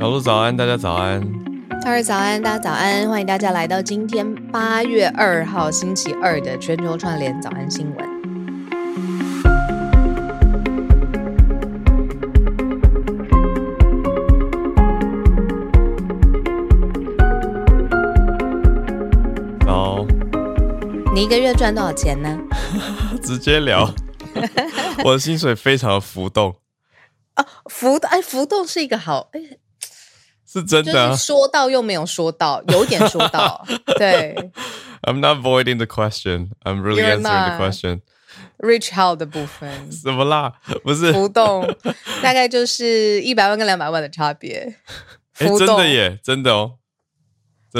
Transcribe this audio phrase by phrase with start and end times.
[0.00, 1.20] 小鹿早安，大家早安。
[1.84, 8.08] 哈喽早安，大家早安，欢迎大家来到今天八月二号星期二的全球串联早安新闻。
[19.66, 20.06] 好，
[21.14, 22.38] 你一个月赚多少钱呢？
[23.22, 23.86] 直接聊。
[25.04, 26.56] 我的薪水非常的浮动。
[27.34, 29.58] 啊，浮哎，浮动是一个好哎。
[30.50, 33.64] 是真的、啊，说到又没有说到，有点说到，
[33.96, 34.34] 对。
[35.02, 36.50] I'm not avoiding the question.
[36.64, 38.00] I'm really answering the question.
[38.58, 39.90] Rich how 的部分？
[39.90, 40.54] 什么啦？
[40.82, 41.66] 不是浮动，
[42.22, 44.76] 大概就是一百万跟两百万的差别。
[45.38, 46.72] 哎、欸，真的耶，真的哦，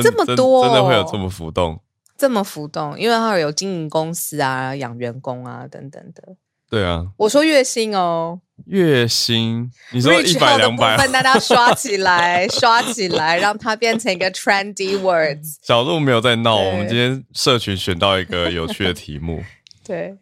[0.03, 1.83] 这么多，真的会有这么浮动？
[2.17, 6.37] 这么浮动，因为他有经营公司啊，养员工啊，等等的。
[6.71, 8.41] 对啊，我说月薪哦。
[8.67, 15.57] 月薪，你说一百两百，大家刷起来， 刷起来，让它变成一个 trendy words。
[15.63, 19.43] 小鹿没有在闹，我们今天社群选到一个有趣的题目。
[19.85, 20.15] 对，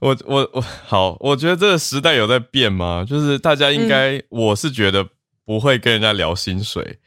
[0.00, 3.06] 我我我好，我觉得这个时代有在变吗？
[3.08, 5.06] 就是大家应该，嗯、我是觉得
[5.44, 6.98] 不会跟人家聊薪水。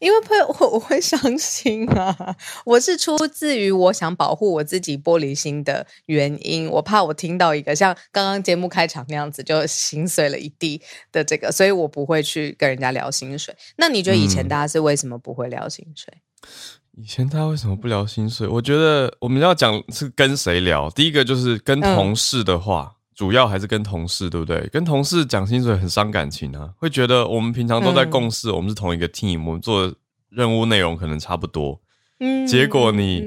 [0.00, 2.36] 因为会我 我会伤心啊！
[2.64, 10.80] 我是出自于我想保护我自己玻璃心的原因，我怕我听到一个像刚刚节目开场那样子就心碎了一地
[11.12, 13.54] 的这个，所以我不会去跟人家聊薪水。
[13.76, 16.12] 那你觉得以前大家是为什么不会聊薪水？
[16.16, 18.48] 嗯，以前大家为什么不聊薪水？
[18.48, 20.88] 我觉得我们要讲是跟谁聊。
[20.90, 24.66] 第一个就是跟同事的话，嗯，主要还是跟同事，对不对？
[24.72, 29.92] 跟同事讲薪水很伤感情啊，会觉得我们平常都在共事，嗯，我们是同一个 team，我们做。
[30.32, 31.80] 任务内容可能差不多，
[32.20, 33.24] 嗯，结果你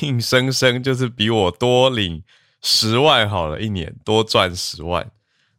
[0.00, 2.22] 硬生生就是比我多领
[2.62, 5.06] 十万好了，一年多赚十万，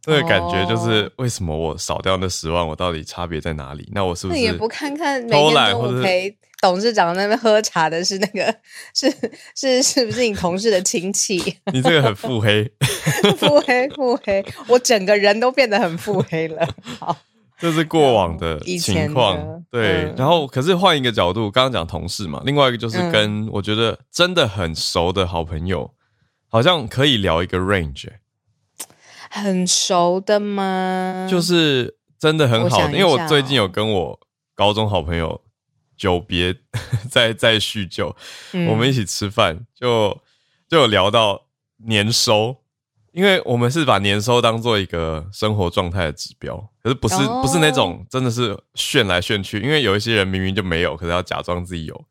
[0.02, 3.88] 这个感觉就是为什么我少掉那十万，我到底差别在哪里？
[3.92, 8.54] 那我是不是也不看看每天中午陪董事长那边喝茶的是那个
[8.94, 9.12] 是
[9.54, 11.36] 是是不是你同事的亲戚？
[11.72, 12.70] 你这个很腹黑，
[13.38, 16.68] 腹黑腹黑，我整个人都变得很腹黑了。
[16.98, 17.16] 好。
[17.58, 20.04] 这是过往的情况，对。
[20.04, 25.96] 嗯、然后，可是换一个角度，刚刚讲同事嘛，另外一个就是跟我觉得真的很熟的好朋友，嗯、
[26.50, 28.10] 好像可以聊一个 range。
[29.30, 31.26] 很熟的吗？
[31.30, 34.20] 就是真的很好的，因为我最近有跟我
[34.54, 35.40] 高中好朋友
[35.96, 36.54] 久别
[37.10, 38.14] 再再叙旧，
[38.52, 40.20] 嗯、我们一起吃饭，就
[40.68, 41.46] 就有聊到
[41.78, 42.58] 年收。
[43.12, 47.40] 因为我们是把年收当做一个生活状态的指标，可是不是、oh.
[47.40, 49.58] 不是那种真的是炫来炫去。
[49.58, 52.04] 因为有一些人明明就没有，可是要假装自己有。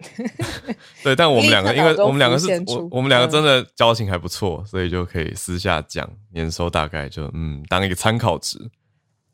[1.02, 8.58] 对，但我们两个，因为我们两个是我我们两个真的交情还不错，所以就可以私下讲年收大概就嗯当一个参考值。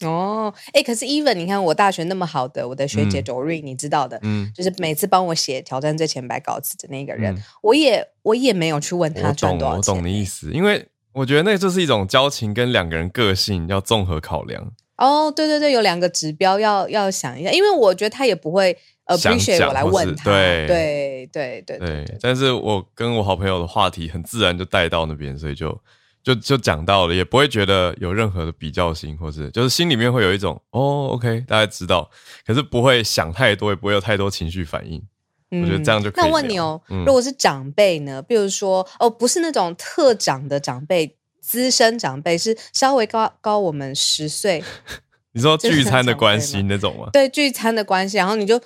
[0.03, 9.79] 哦，哎、欸，可是 even 你看我大学那么好的我的学姐 Doreen，、嗯、你知道的，嗯，就是每次帮我写挑战最前百稿子的那个人，嗯、我也我也没有去问他赚多少钱。
[9.79, 14.73] 我懂，我懂你意思，因为我觉得那就是一种交情跟两个人个性要综合考量。
[14.97, 22.19] 哦，对对对，有两个指标要要想一下，因为我觉得他也不会 appreciate 我来问他，对对对对对。
[22.21, 25.79] 但是我跟我好朋友的话题很自然就带到那边，所以就。
[26.23, 32.11] 就就讲到了，也不会觉得有任何的比较心，或是就是心里面会有一种哦，OK，大家知道，
[32.47, 35.03] 可是不会想太多，也不会有太多情绪反应。
[35.51, 36.25] 嗯、我觉得这样就可以。
[36.25, 38.23] 那问你哦，嗯、如果是长辈呢？
[38.23, 44.63] 比如说哦，不是那种特长的长辈，资深长辈是稍微高高我们十岁。
[45.33, 47.09] 你说聚餐的关系那种吗？
[47.13, 48.61] 对，聚餐的关系，然后你就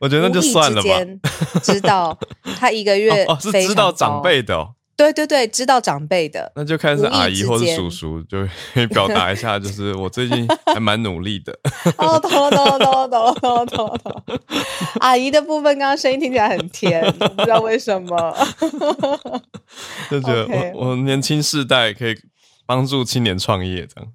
[0.00, 1.60] 我觉得那就算了吧。
[1.62, 2.18] 知道
[2.58, 4.74] 他一个月哦，哦，是知道长辈的、哦。
[4.96, 11.52] 对对对，知道长辈的，那就看是阿姨或是叔叔，就可以 表达一下，就是我最近还蛮努力的。
[11.98, 14.40] 哦，懂了懂了懂了懂了懂了懂了。
[15.00, 18.34] 阿姨的部分，刚刚声音听起来很甜，不知道为什么。
[20.10, 22.14] 就觉得我我年轻世代可以
[22.64, 24.10] 帮助青年创业，这样。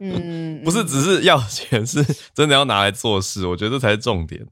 [0.00, 2.04] 嗯， 不是只是要钱，是
[2.34, 4.44] 真的要拿来做事，我觉得这才是重点。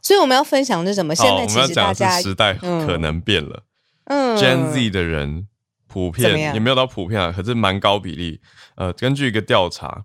[0.00, 1.12] 所以我们要分享的是什么？
[1.14, 3.56] 现在其实大家我们要讲的是时代可能变了。
[3.56, 3.62] 嗯
[4.06, 5.48] ，Gen Z 的人
[5.86, 8.40] 普遍也没有到普遍啊，可是蛮高比例。
[8.74, 10.04] 呃，根据一个调查，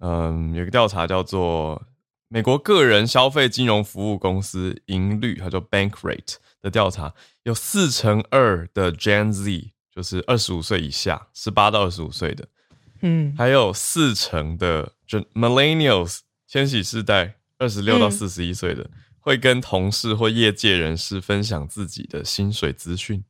[0.00, 1.82] 嗯，有个调查叫做
[2.28, 7.14] 美国个人消费金融服务公司盈率，它叫 Bankrate 的调查，
[7.44, 12.46] 有四成二的 Gen Z 就是二十五岁以下，十八到二十五岁的，
[13.02, 18.90] 嗯，还有四成的就 Millennials 千禧世代，二十六到四十一岁的，嗯、
[19.20, 23.24] 会跟同事或业界人士分享自己的薪水资讯。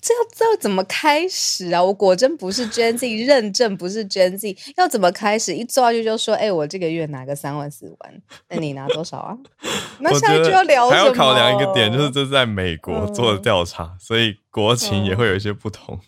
[0.00, 1.82] 这要这要怎么开始啊？
[1.82, 5.54] 我果真不是 Gen Z， 认证不是 Gen Z，要怎么开始？
[5.54, 9.36] 一坐下去就说：“哎、欸，我这个月拿个三万四万，那你拿多少啊？”
[10.00, 11.02] 那下一句要聊什么？
[11.02, 16.00] 还要考量一个点，就是这是在美国做的调查，嗯、所以国情也会有一些不同。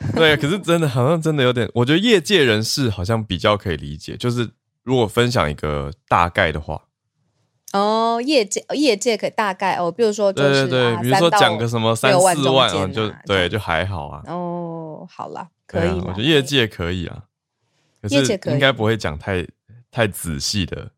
[0.00, 4.50] 嗯、 对，可是真的好像真的有点，我觉得业界人士好像比较可以理解，就是
[4.82, 6.82] 如果分享一个大概的话。
[7.72, 14.22] 哦，业界业界可以大概哦，比如说就是对对对，比如说讲个什么三四万啊，就对，就还好啊。
[14.26, 17.24] 哦，好啦，可以，我觉得业界可以啊，
[18.08, 19.46] 业界可以，应该不会讲太
[19.90, 20.90] 太仔细的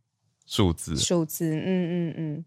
[0.47, 0.97] 数字。
[0.97, 2.45] 数字，嗯嗯嗯，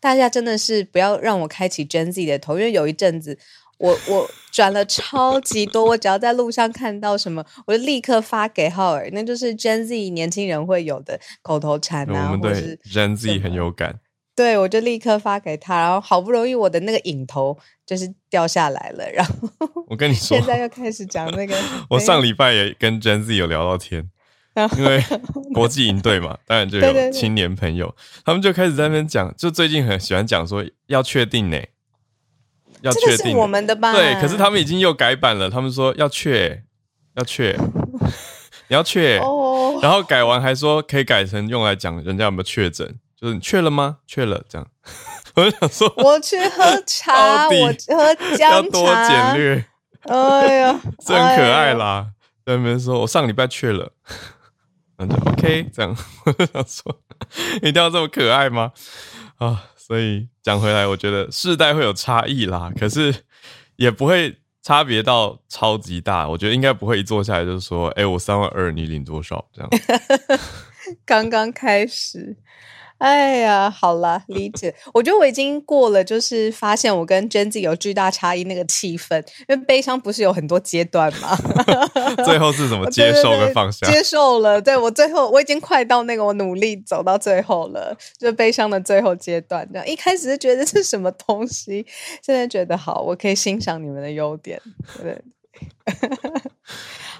[0.00, 3.38] 大家真的是不要让我开启 Gen Z 的头，因为有一阵子。
[3.84, 12.30] 我我转了超级多，我只要在路上看到什么，我就立刻发给浩尔，那就是 Gen Z 年轻人会有的口头禅啊。
[12.32, 14.00] 我们对 Gen Z 很有感。
[14.36, 19.32] 对，我就立刻发给他，然后好不容易我的那个影头就是掉下来了，然后
[19.86, 21.54] 我跟你 说，现在又开始讲那个。
[21.90, 24.10] 我上礼拜也跟 Gen Z 有聊到天，
[24.76, 25.00] 因为
[25.52, 27.94] 国际营队嘛，当然就有青年朋友，
[28.24, 31.60] 他们就开始在那边讲，就最近很喜欢讲说要确定呢。
[32.84, 33.92] 要确定我们的吧？
[33.94, 35.48] 对，可是他们已经又改版了。
[35.48, 36.62] 他们说要确，
[37.14, 37.58] 要确，
[38.68, 39.18] 你要确。
[39.20, 39.78] 哦。
[39.82, 42.86] 然后改完还说可以改成用来讲人家有没有确诊，
[43.18, 43.96] 就是你确了吗？
[44.06, 44.66] 确了，这样。
[45.34, 47.66] 我就想说，我去喝茶，我
[47.96, 48.50] 喝姜茶。
[48.50, 49.64] 要多简略。
[50.02, 52.08] 哎呀， 这很可爱啦。
[52.44, 53.90] 在那边说我上礼拜确了，
[54.98, 55.66] 那就 OK。
[55.72, 55.96] 这样，
[56.26, 57.00] 我就想说，
[57.62, 58.72] 一定要这么可爱吗？
[59.38, 59.70] 啊。
[59.86, 63.14] 所以讲回来，我觉得世代会有差异啦，可是
[63.76, 66.26] 也不会差别到超级大。
[66.26, 69.46] 我觉得应该不会一坐下来就是说，哎、我三万二，你领多少？
[69.52, 69.70] 这样。
[71.04, 72.34] 刚刚开始。
[72.98, 74.74] 哎呀，好了，理解。
[74.94, 81.36] 我觉得我已经过了，就是发现我跟 Gen Z 有巨大差异那个气氛，因为悲伤不是有很多阶段吗？
[82.24, 83.86] 最后是怎么接受跟放下？
[83.90, 89.68] 接受了，对，我最后我已经快到那个我努力走到最后了，就悲伤的最后阶段。
[89.70, 91.84] 这样一开始是觉得这是什么东西，
[92.22, 94.60] 现在觉得好，我可以欣赏你们的优点。
[95.02, 95.20] 对，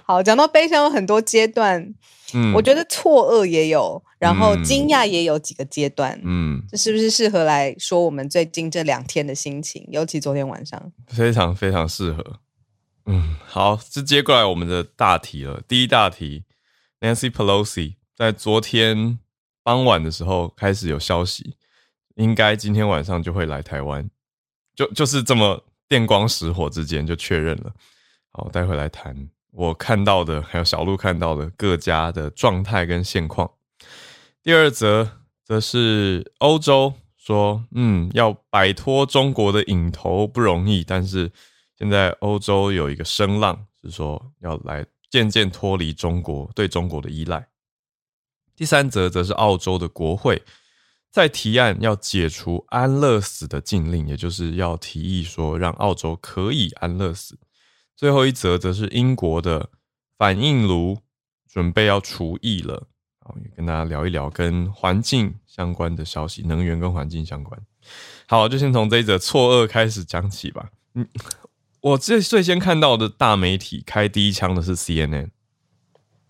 [0.06, 1.94] 好，讲到悲伤有很多阶段。
[2.34, 6.20] 嗯，我觉得错愕也有，然后惊讶也有几个阶段。
[6.24, 9.86] 嗯，这是不是适合来说我们最近这两天的心情？
[9.90, 12.40] 尤其昨天晚上，非常非常适合。
[13.06, 15.62] 嗯，好，就接过来我们的大题了。
[15.68, 16.44] 第一大题
[17.00, 19.18] ，Nancy Pelosi 在昨天
[19.62, 21.56] 傍晚的时候开始有消息，
[22.16, 24.10] 应该今天晚上就会来台湾，
[24.74, 27.72] 就就是这么电光石火之间就确认了。
[28.32, 29.28] 好，待会来谈。
[29.56, 33.52] 我看到的，还有小鹿看到的各家的状态跟现况。
[34.42, 35.08] 第二则
[35.44, 41.30] 则是欧洲说，嗯，要摆脱中国的瘾头不容易，但是
[41.78, 47.48] 现在欧洲有一个声浪，是说要来渐渐脱离中国对中国的依赖。
[48.56, 50.42] 第三则则是澳洲的国会
[51.10, 57.38] 在提案要解除安乐死的禁令，也就是要提议说让澳洲可以安乐死。
[57.96, 59.70] 最后一则则是英国的
[60.18, 60.98] 反应炉
[61.48, 62.88] 准备要除役了，
[63.20, 67.60] 啊，也跟大家聊一聊跟环境相关的消息，能源跟环境相关。
[68.26, 70.70] 好，就先从这一则错愕开始讲起吧。
[70.94, 71.06] 嗯，
[71.80, 75.30] 我最最先看到的大媒体开第一枪的是 CNN。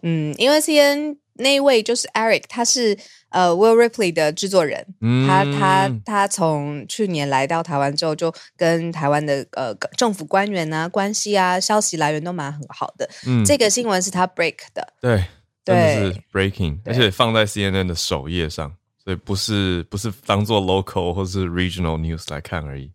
[0.02, 2.98] 嗯，因为 CNN 那一位就是 Eric，他是。
[3.34, 13.10] 呃，Will Ripley 的制作人，嗯、他他他从去年来到台湾之后，就跟台湾的呃政府官员啊关系啊，消息来源都蛮很好的。
[13.26, 15.24] 嗯，这个新闻是他 break 的，对，
[15.64, 18.72] 真的是 breaking，而且放在 CNN 的首页上，
[19.02, 22.92] 所以不是不是当做 local 或是 regional news 来看而已，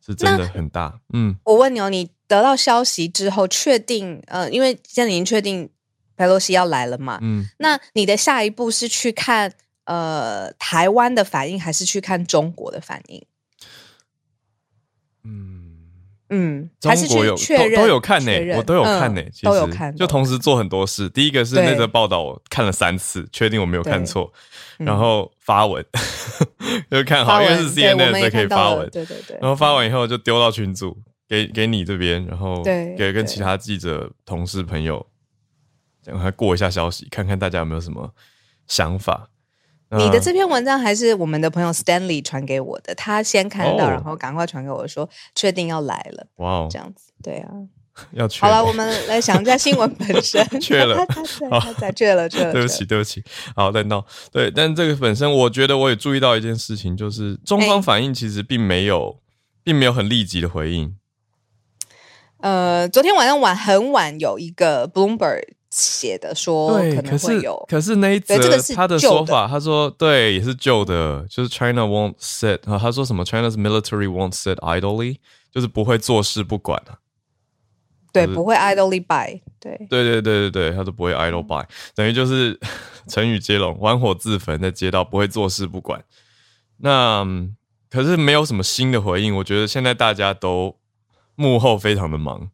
[0.00, 1.00] 是真的很大。
[1.12, 5.68] 嗯，我问你哦，你得到消息之后，确定呃，因为现在已经确定。
[6.16, 7.18] 佩洛西要来了嘛？
[7.22, 9.52] 嗯，那你的下一步是去看
[9.84, 13.24] 呃台湾的反应，还是去看中国的反应？
[15.24, 15.64] 嗯
[16.28, 21.08] 嗯，中国有都都有看呢、欸，我都有看呢、欸，其实都有看，就同时做很多事。
[21.08, 24.32] 第一个是那则报道，我看了三次，确定我没有看错，
[24.78, 25.84] 然后发文
[26.90, 29.38] 就看好，因为是 CNN 所以可以发文，对对对。
[29.40, 30.96] 然后发完以后就丢到群组，
[31.28, 35.06] 给给你这边，然后给跟其他记者、同事、朋友。
[36.06, 38.14] 赶快过一下消息，看看大家有没有什么
[38.66, 39.30] 想法。
[39.90, 46.26] 你的这篇文章还是我们的朋友 Stanley 传给我的，他先看到，哦、然后赶快传给我说，确定要来了。
[46.36, 47.50] 哇哦，这样子，对啊，
[48.10, 48.40] 要去。
[48.40, 50.44] 好了，我们来想一下新闻本身。
[50.60, 52.52] 确了， 他在，他在，确了，确了。
[52.52, 53.22] 对不起，对不起。
[53.54, 54.04] 好，再闹。
[54.32, 59.20] 对，但这个本身，我觉得我也注意到一件事情，就是中方反应其实并没有，
[59.62, 60.96] 并没有很立即的回应。
[62.40, 65.42] 呃，昨天晚上晚很晚有一个 Bloomberg
[65.76, 68.34] 写的说，对，可能会有，可是，可是那一则
[68.74, 75.18] 他的说法，他说对，也是旧的，就是 China won't sit 啊，他说什么 China's military won't sit idly，
[75.52, 76.96] 就是不会坐视不管啊。
[78.10, 82.58] 对，不会 idly by，对，对对对对对，他都不会 idly by，、嗯、等于就是
[83.06, 86.02] 成语接龙，玩火自焚在街道，不会坐视不管。
[86.78, 87.22] 那
[87.90, 90.76] 可是没有什么新的回应，我觉得现在大家都
[91.34, 92.50] 幕后非常的忙。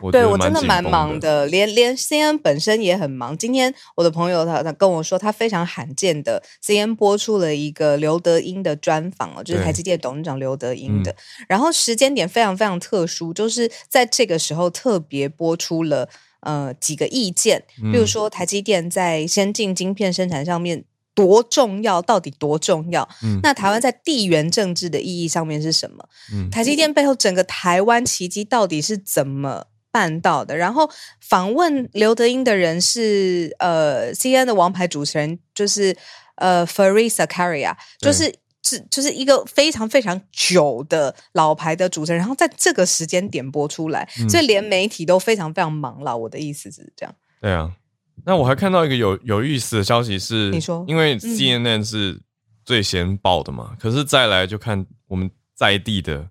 [0.00, 3.36] 我对我真的蛮忙的，连连 CNN 本身也很忙。
[3.36, 11.10] 今天我的朋友他他跟我说，他非常罕见的 CNN 播出了一个刘德英的专访哦，就是台积电董事长刘德英的。
[11.10, 16.08] 嗯、然后时间点非常非常特殊，就是在这个时候特别播出了
[16.40, 23.08] 呃几个意见，比如说台积电在先进晶片生产上面多重要，到底多重要？
[23.24, 26.08] 嗯、那台湾在地缘政治的意义上面是什么？
[26.32, 29.66] 嗯、台积电背后整个台湾奇迹到底是怎么？
[29.98, 30.88] 办到的，然后
[31.20, 35.96] 访问刘德英的人是呃，CNN 的王牌主持人，就是
[36.36, 46.16] 呃，Fareed Zakaria，就是是就是一个非常非常久的老牌的主持人，然后在这个时间点播出来，嗯、所以连媒体都非常非常忙了。
[46.16, 47.12] 我的意思是这样。
[47.40, 47.72] 对啊，
[48.24, 52.20] 那我还看到一个有有意思的消息是，你说，因为 CNN 是
[52.64, 56.28] 最先报的嘛，嗯、可是再来就看我们在地的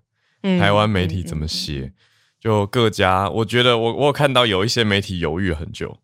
[0.58, 1.92] 台湾媒体怎么写。
[2.40, 5.98] 就各家，我觉得我我有看到有一些媒体犹豫很久，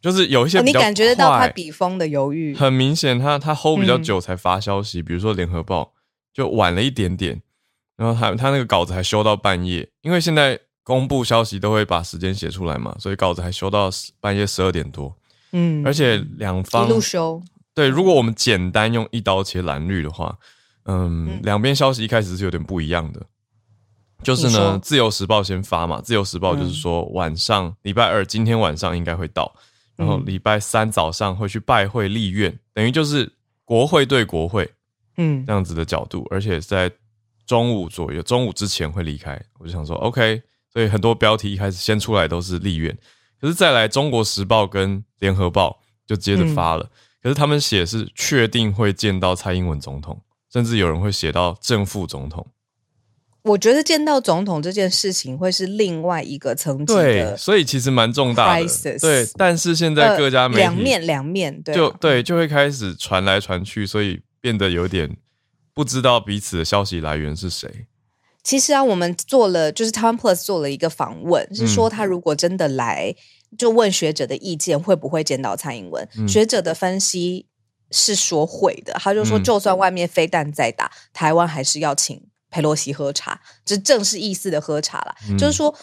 [0.00, 5.92] 就是有一些、哦、你感觉得到他笔锋的犹豫，很明显他他 hold 比较久才发消息，嗯、比如说联合报
[6.32, 7.42] 就晚了一点点，
[7.96, 15.14] 然后他他那个稿子还修到半夜，因为现在公布消息都会把时间写出来嘛，所以稿子还修到半夜十二点多，
[15.52, 17.42] 嗯，而且两方一路修，
[17.74, 20.38] 对，如果我们简单用一刀切蓝绿的话，
[20.86, 23.20] 嗯，两边、嗯、消息一开始是有点不一样的。
[24.22, 26.00] 就是呢，自由时报先发嘛。
[26.00, 29.52] 自由时报就是说，晚上礼、嗯、拜二今天晚上应该会到，
[29.96, 33.32] 然后礼拜三早上会去拜会立院，嗯、等于就是
[33.64, 34.70] 国会对国会，
[35.16, 36.90] 嗯，这样子的角度，而且在
[37.46, 39.40] 中午左右，中午之前会离开。
[39.58, 42.96] 我就想说，OK，所以很多标题一开始先出来都是立院，
[43.40, 46.90] 可是再来中国时报跟联合报就接着发了，嗯、
[47.22, 50.20] 可是他们写是确定会见到蔡英文总统，
[50.52, 52.46] 甚至有人会写到正副总统。
[53.42, 59.26] 我觉得见到总统这件事情会是另外一个层级的，对，所以其实蛮重大的，对。
[59.36, 65.16] 但是现在各家媒体、呃、两面两面，对、啊，就对，就会开始传来传去，所以变得有点
[65.72, 67.86] 不知道彼此的消息来源是谁。
[68.42, 73.14] 其实啊，我们做了，就是台湾 Plus 做了一个访问，是说他如果真的来，
[73.56, 76.06] 就问学者的意见，会不会见到蔡英文？
[76.16, 77.46] 嗯、学者的分析
[77.90, 82.22] 是说会的，他就说，就算外面飞弹再打，嗯、台湾还是要请。
[82.50, 85.74] 佩洛西喝茶，这正式意思的喝茶了，嗯、就是说，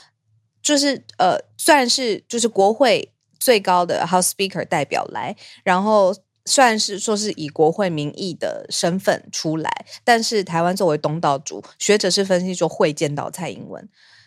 [0.62, 6.14] 就是呃，虽然是就是国会最高的 House Speaker 代表来，然后
[6.46, 13.82] 虽然是说是以国会名义的身份出来，但是台湾作为东道主，学者是分析说会见到蔡英文。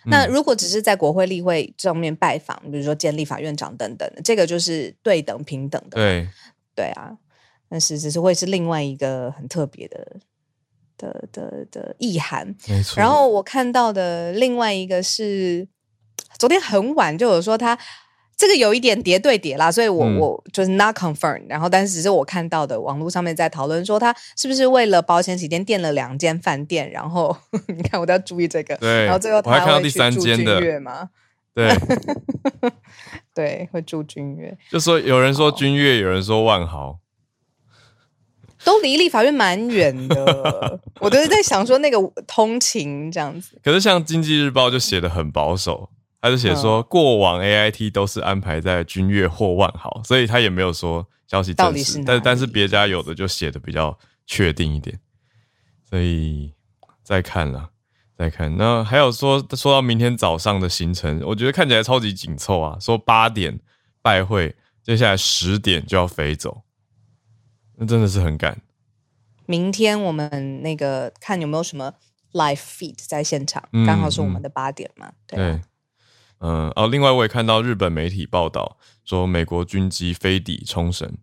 [0.06, 6.28] 嗯、那如果只是在国会例会上面拜访，比如说见立法院长等等，这个就是对等平等的，对
[6.74, 7.12] 对啊，
[7.68, 10.16] 但是只是会是另外一个很特别的。
[11.00, 13.00] 的的的意涵，没错。
[13.00, 15.66] 然后我看到的另外一个是，
[16.38, 17.78] 昨天很晚就有说他
[18.36, 21.46] 这个有一点叠对叠啦，所以我、嗯、我就是 not confirmed。
[21.48, 27.36] 然后，但是只是我看到的网络上面在讨论说他是不是为了保险起见垫了两间饭店，然后
[27.68, 29.04] 你看我都要注意这个，对。
[29.04, 30.60] 然后最后他还看到第三间的
[31.52, 31.68] 对
[33.34, 34.56] 对，会住君悦。
[34.70, 36.98] 就说有人说君悦，有人说万豪。
[38.64, 43.58] 都离立法院蛮远的， 我都是在想说那个通勤这样子。
[43.62, 45.90] 可是像经济日报就写的很保守，
[46.20, 52.02] 他就写说过往 AIT 都是安排在君悦或万豪，所以他也没有说消息证实。
[52.04, 55.00] 但但是别家有的就写的比较确定一点，
[55.88, 56.52] 所以
[57.02, 57.70] 再看了，
[58.16, 58.56] 再看。
[58.56, 63.58] 那还有说说到明天早上的行程，我觉得看起来超级紧凑啊，说八点
[64.02, 66.62] 拜会，接下来十点就要飞走。
[67.80, 68.60] 那真的是很赶。
[69.46, 71.94] 明天我们那个看有没有什么
[72.32, 75.10] live feed 在现场，刚、嗯、好是我们的八点嘛。
[75.26, 75.58] 对，
[76.40, 81.16] 嗯、哦，另外我也看到日本媒体报道说，美国军机飞抵冲绳。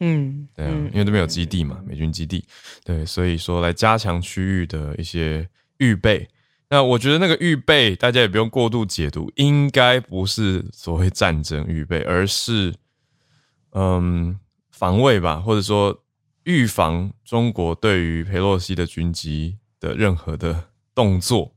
[0.00, 2.44] 嗯，对啊，因为那边有基地嘛，美军基地。
[2.84, 6.28] 对，所以说来加强区域的一些预备。
[6.68, 12.74] 那我觉得那个预备，大家也不用过度解读，应该不是所谓战争预备，而是
[13.72, 14.38] 嗯。
[14.78, 16.04] 防卫吧，或者说
[16.44, 21.52] 预防中国对于佩洛西的军机的任何的动作，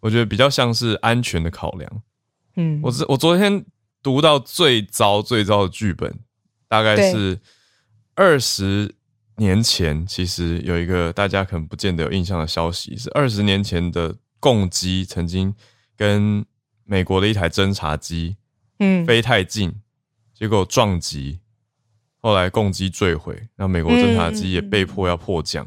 [0.00, 2.02] 我觉得比较像是安全的考量。
[2.56, 3.64] 嗯，我我昨天
[4.02, 6.20] 读到最糟最糟的剧本，
[6.68, 7.40] 大概是
[8.14, 8.94] 二十
[9.36, 15.54] 年前，其实有一个大家可能不见得有印象的消息，是二十年前的共机曾经
[15.96, 16.44] 跟
[16.84, 18.36] 美国的一台侦察机，
[18.80, 19.80] 嗯，飞太近，
[20.34, 21.40] 结果撞击，
[22.26, 25.64] 后来共机坠毁，那美国侦察机也被迫要迫降。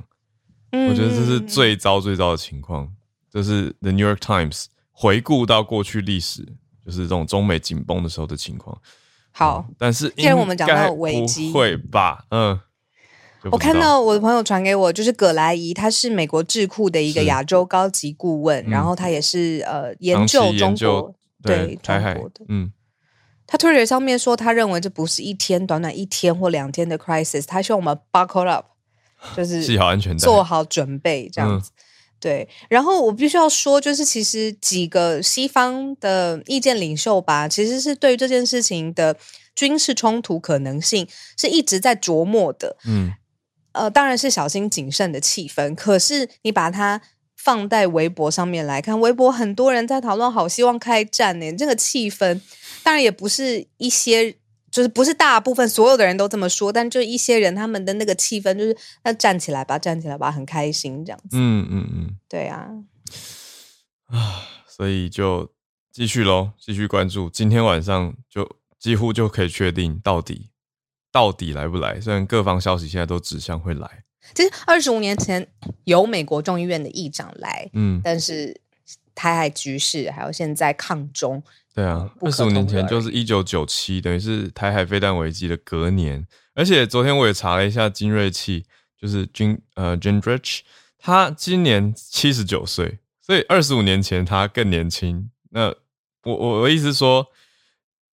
[0.74, 2.86] 我觉得这是最糟最糟的情况。
[3.32, 6.44] 这是 The New York Times 回顾到过去历史，
[6.86, 8.78] 就是这种中美紧绷的时候的情况。
[9.32, 12.26] 好，嗯、但是既然我们讲到危机，不会吧？
[12.32, 12.60] 嗯，
[13.52, 22.44] 我看到我的朋友传给我，就是葛莱仪，他是美国智库的一个亚洲高级顾问，然后他也是呃研究中国对中国的。
[22.50, 22.70] 嗯，
[23.52, 28.68] 他 Twitter 上面说，他认为这不是一天短短一天或两天的 crisis，他希望我们 buckle up，
[29.36, 31.72] 就是系好安全带，做好准备这样子。
[31.72, 31.82] 嗯
[32.22, 39.16] 对，然后我必须要说，就是其实几个西方的意见领袖吧，其实是对于这件事情的
[39.56, 42.76] 军事冲突可能性是一直在琢磨的。
[42.86, 43.14] 嗯，
[43.72, 45.74] 呃，当然是小心谨慎的气氛。
[45.74, 47.02] 可是你把它
[47.38, 51.54] 放在微博上面来看，微博很多人在讨论，好希望开战呢。
[51.54, 52.42] 这个气氛
[52.90, 54.36] 当然也不是一些。
[54.72, 61.30] 就是不是大部分所有的人都这么说，但就一些人他们的那个气氛就是那站起来吧，站起来吧，很开心这样子。
[61.32, 62.70] 嗯嗯嗯，对啊，
[64.06, 65.52] 啊， 所以就
[65.92, 67.32] 继续喽，继续关注。
[67.32, 70.52] 今天晚上就几乎就可以确定到底
[71.12, 72.00] 到底来不来。
[72.00, 74.04] 虽然各方消息现在都指向会来。
[74.36, 75.48] 其实二十五年前
[75.86, 78.62] 有美国众议院的议长来，嗯，但是
[79.16, 81.42] 台海局势还有现在抗中。
[81.80, 86.28] 对啊，二十五年前就是一九九七，等于是台海飞弹危机的隔年。
[86.54, 88.66] 而且昨天我也查了一下金瑞器，
[89.00, 90.60] 就是金呃 Gingrich，
[90.98, 95.32] 他今年七十九岁，所以二十五年前他更年轻。
[95.52, 95.74] 那
[96.24, 97.26] 我我我意思是说，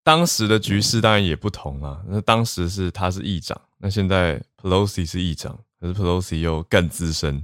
[0.03, 2.03] 当时的局势当然也不同啊。
[2.07, 7.43] 那当时是他是议长，那现在 Pelosi 是议长，可是 Pelosi 又更资深。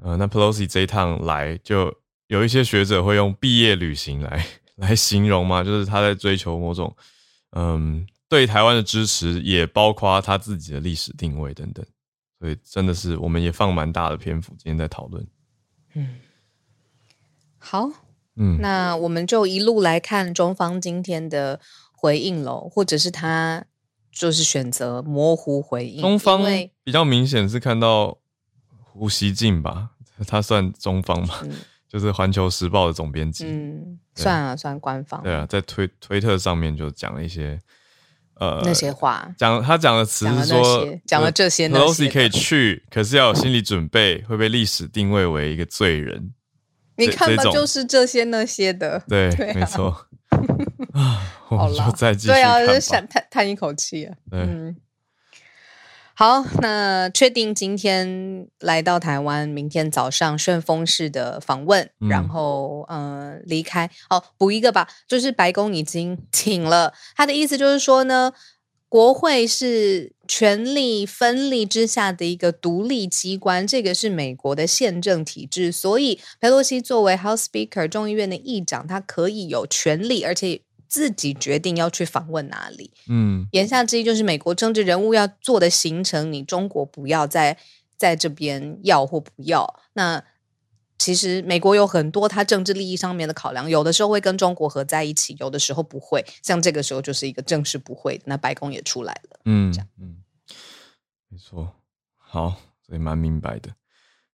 [0.00, 1.92] 呃，那 Pelosi 这一趟来，就
[2.28, 4.46] 有一些学者会用毕业旅行来。
[4.82, 5.62] 来形容嘛？
[5.62, 6.94] 就是他在追求某种，
[7.52, 11.84] 嗯，对台湾的支持，也包括他自己的历史定位等等。
[12.40, 15.26] 所以真的是，我们也放蛮大的篇幅今天在讨论。
[15.94, 16.16] 嗯，
[17.58, 17.88] 好，
[18.34, 21.60] 嗯，那我们就一路来看中方今天的
[21.92, 23.64] 回应喽，或者是他
[24.12, 26.02] 就是选择模糊回应。
[26.02, 26.42] 中方
[26.82, 28.18] 比较明显是看到
[28.82, 29.90] 胡锡进吧，
[30.26, 31.38] 他算中方吗？
[31.44, 31.52] 嗯
[31.94, 35.22] 就是《环球时报》的总编辑，嗯，算啊，算官方。
[35.22, 37.56] 对啊，在推推特上面就讲了一些，
[38.34, 39.32] 呃，那些话。
[39.38, 46.34] 讲他讲的词是说，讲了这些，Pelosi 可以去，可是要有心理准备，会被历史定位为一个罪人。
[46.96, 49.96] 你看吧，就是这些那些的，对，没错。
[50.94, 52.26] 啊，我们就再继续。
[52.26, 54.74] 对啊，就想叹叹一口气啊，嗯。
[56.16, 63.90] 好，那确定今天来到台湾，明天早上顺风式的访问，嗯、然后呃离开。
[64.08, 68.32] 好，补一个吧，就是白宫已经 请了，他的意思就是说呢，
[68.88, 80.62] 国会是权力分立之下的一个独立机关，这个是美国的宪政体制，所以佩洛西作为 House Speaker 众议院的议长，他可以有权利，而且。
[80.94, 87.58] 自己决定要去访问哪里，嗯，言下之意就是美国政治人物要做的行程，你中国不要在
[87.96, 89.80] 在这边要或不要。
[89.94, 90.22] 那
[90.96, 96.24] 其实美国有很多他政治利益上面的考量，有的时候会跟中国合在一起，有的时候不会。
[96.44, 100.22] 像这个时候就是一个正式不会，那白宫也出来了，嗯，这样，嗯，
[101.28, 101.74] 没错，
[102.16, 103.74] 好，所以蛮明白的。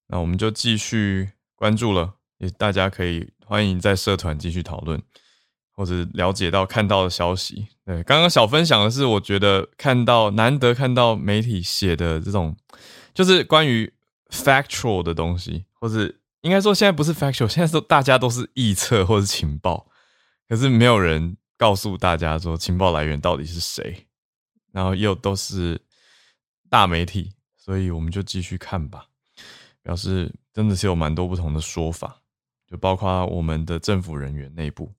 [0.08, 5.02] 那我们就继续关注了，也大家可以欢迎在社团继续讨论。
[5.80, 12.54] 或者了解到看到的消息，对，刚刚小分享的是，我觉得看到难得看到媒体写的这种，
[13.14, 13.90] 就是关于
[14.28, 19.86] factual 的东西，或者应该说现在不是 factual，现在说大家都是臆测或是情报，
[20.50, 24.06] 可是没有人告诉大家说情报来源到底是谁，
[24.72, 25.80] 然后又都是
[26.68, 29.06] 大媒体，所以我们就继续看吧，
[29.82, 32.20] 表示真的是有蛮多不同的说法，
[32.70, 34.92] 就包括我们的政府人员内部。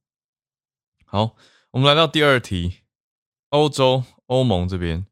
[1.13, 1.35] 好，
[1.71, 2.83] 我们来到第二题，
[3.49, 5.05] 欧洲欧盟这边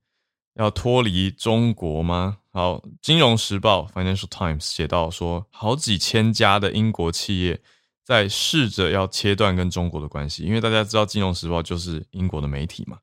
[0.53, 2.37] 要脱离中国吗？
[2.51, 7.61] 好，《金融时报》（Financial Times） 写到说，好几千家的英国企业
[8.05, 12.99] 在试着要切断跟中国的关系，因为大家知道，《金融时报》就是英国的媒体嘛。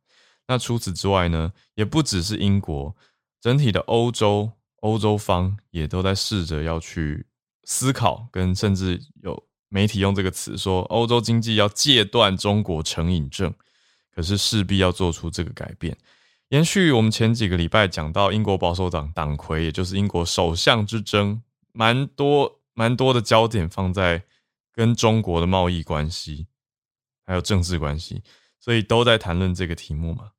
[0.49, 2.97] 那除此之外呢，也不只是英国，
[3.43, 7.27] 整体的欧洲欧洲方也都在试着要去
[7.65, 13.53] 思考，跟甚至有媒体用这个词说，欧洲经济要戒断中国成瘾症，
[14.15, 15.97] 可是势必要做出这个改变。
[16.51, 24.23] 延续我们前几个礼拜讲到英国保守党党魁，也就是英国首相之争，蛮多蛮多的焦点放在
[24.73, 26.47] 跟中国的贸易关系，
[27.25, 28.23] 还有政治关系，
[28.61, 30.31] 所以都在谈论这个题目嘛。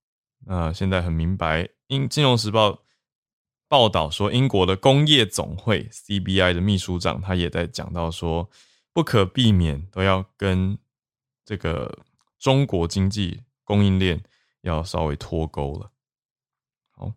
[0.45, 2.83] 那现在很明白，英金融时报
[3.67, 8.49] 报道说，英国的工业总会 CBI 的秘书长他也在讲到说，
[8.97, 10.75] 不可避免都要跟
[11.45, 11.99] 这个
[12.39, 14.23] 中国经济供应链
[14.61, 15.91] 要稍微脱钩了。
[16.95, 17.13] 好，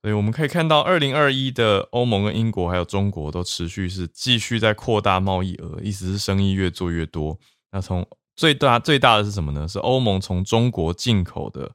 [0.00, 7.38] 所以我们可以看到，二零二一的欧盟跟英国还有中国都持续是继续在扩大贸易额，意思是生意越做越多。
[7.70, 9.68] 那从最大最大的是什么呢？
[9.68, 11.70] 是欧盟从中国进口的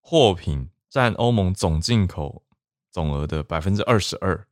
[0.00, 2.42] 货品占欧盟总进口
[2.90, 4.48] 总额的百分之二十二，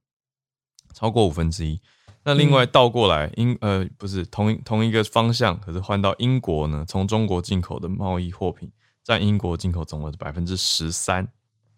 [0.92, 1.80] 超过五分之一。
[2.24, 8.70] 那另外倒过来，英呃不是同一同一个方向，可是换到英国呢，从中国进口的贸易货品
[9.02, 11.28] 占英国进口总额的百分之十三。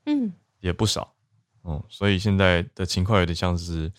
[0.07, 0.33] 嗯。
[0.61, 1.13] 也不少，
[1.63, 3.93] 哦，所以现在的情况有点像是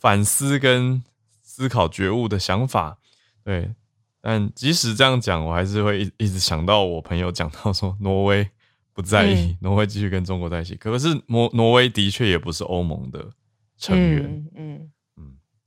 [0.00, 1.00] 反思跟
[1.40, 2.98] 思考觉悟的想法，
[3.44, 3.70] 对。
[4.20, 8.48] 但即使这样讲，我还是会一一直想到我朋友讲到说，挪威
[8.92, 10.74] 不在意，嗯、挪威继续跟中国在一起。
[10.74, 13.30] 可是挪挪威的确也不是欧盟的
[13.76, 14.90] 成员，嗯，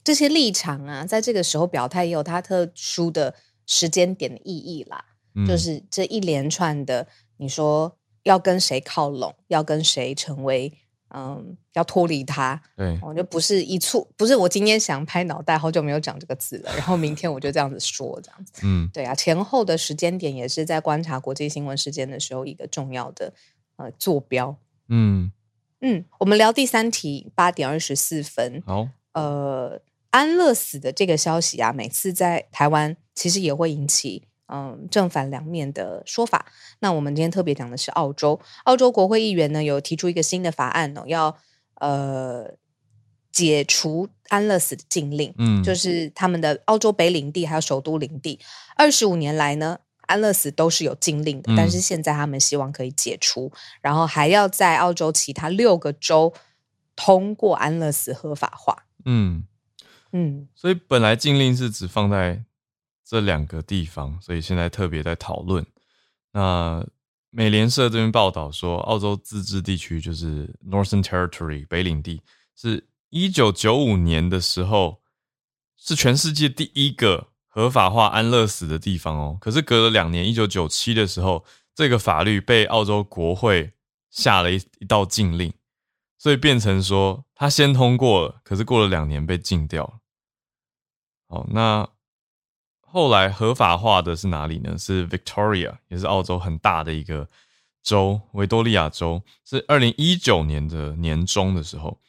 [0.03, 3.33] 这些立场啊，在这个时候表态也有它特殊的
[3.65, 5.05] 时间点的意义啦。
[5.35, 7.97] 嗯、就是这一连串的，你说。
[8.23, 9.35] 要跟谁靠拢？
[9.49, 10.71] 要跟谁成为？
[11.09, 12.61] 嗯，要脱离他？
[12.77, 18.61] 对，我就不是一蹴，不是我今天想拍脑袋，好久没有讲这个字了，然后明天我就这样子说，这样子。
[18.63, 23.33] 嗯，对啊，前后的时间点也是在观察国际新闻事件的时候一个重要的
[23.75, 24.55] 呃坐标。
[24.87, 25.29] 嗯
[25.81, 28.63] 嗯，我们聊第三题，八点二十四分。
[28.65, 29.81] 好，呃，
[30.13, 34.27] 安乐死的这个消息啊，每次在台湾其实也会引起。
[34.53, 36.45] 嗯，正反两面的说法。
[36.79, 41.35] 那我们今天特别讲的是澳洲，澳洲国会议员呢有提出一个新的法案哦，要
[41.79, 42.51] 呃
[43.31, 45.33] 解除安乐死的禁令。
[45.39, 48.37] 嗯，就是他们的澳洲北领地还有首都领地，
[48.75, 56.31] 二十五年来呢，安乐死都是有禁令的，嗯，但是现在他们希望可以解除，然后还要在澳洲其他六个州
[56.95, 58.85] 通过安乐死合法化。
[59.05, 59.45] 嗯
[60.13, 62.45] 嗯，所以本来禁令是只放在。
[63.05, 65.63] 这两个地方，所以现在特别在讨论。
[66.31, 66.83] 那
[67.29, 72.21] 美联社这边报道说，澳洲自治地区就是 Northern Territory 北领地，
[72.55, 75.01] 是一九九五年的时候
[75.77, 79.37] 是全世界第一个合法化安乐死的地方哦。
[79.39, 81.43] 可是隔了两年，一九九七的时候，
[81.75, 83.73] 这个法律被澳洲国会
[84.09, 85.53] 下了一一道禁令，
[86.17, 89.99] 所以变成说他先通过了，可是过了两年被禁掉了。
[91.33, 91.89] 哦，那。
[92.95, 94.77] 后来合法化的是哪里呢？
[94.77, 97.27] 是 Victoria，也是澳洲很大的一个
[97.81, 101.99] 州，维多利亚州，是二零一九年的年中的时候，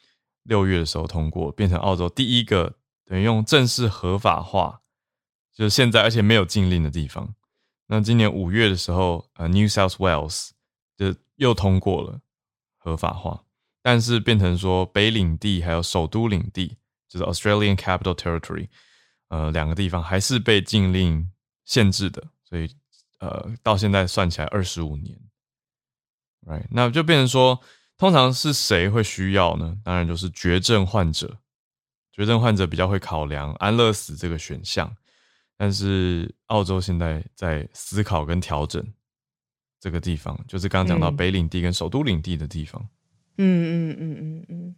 [0.43, 2.71] 六月的时候通过，变成澳洲第一个
[3.03, 4.79] 等于用正式合法化，
[5.55, 7.33] 就是现在而且没有禁令的地方。
[7.87, 10.51] 那今年五月的时候，呃，New South Wales
[10.95, 12.21] 就又通过了
[12.77, 13.41] 合法化，
[13.81, 16.77] 但是变成说北领地还有首都领地，
[17.09, 18.67] 就是 Australian Capital Territory。
[19.29, 21.29] 呃，两个地方还是被禁令
[21.65, 22.69] 限制的，所以
[23.19, 25.17] 呃，到现在算起来二十五年
[26.45, 26.65] ，right？
[26.69, 27.59] 那就变成说，
[27.97, 29.75] 通常是谁会需要呢？
[29.83, 31.37] 当然就是绝症患者，
[32.11, 34.95] 绝症患者比较会考量安乐死这个选项。
[35.57, 38.85] 但是澳洲现在在思考跟调整
[39.79, 42.81] 这个地方，就是刚刚讲到北领地跟首都领地的地方。
[43.37, 44.19] 嗯嗯嗯嗯嗯。
[44.19, 44.75] 嗯嗯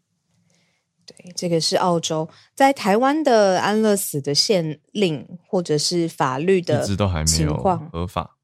[1.08, 8.36] 对，这个是澳洲在台湾的安乐死的限令或者是法律的，一直都还没有合法，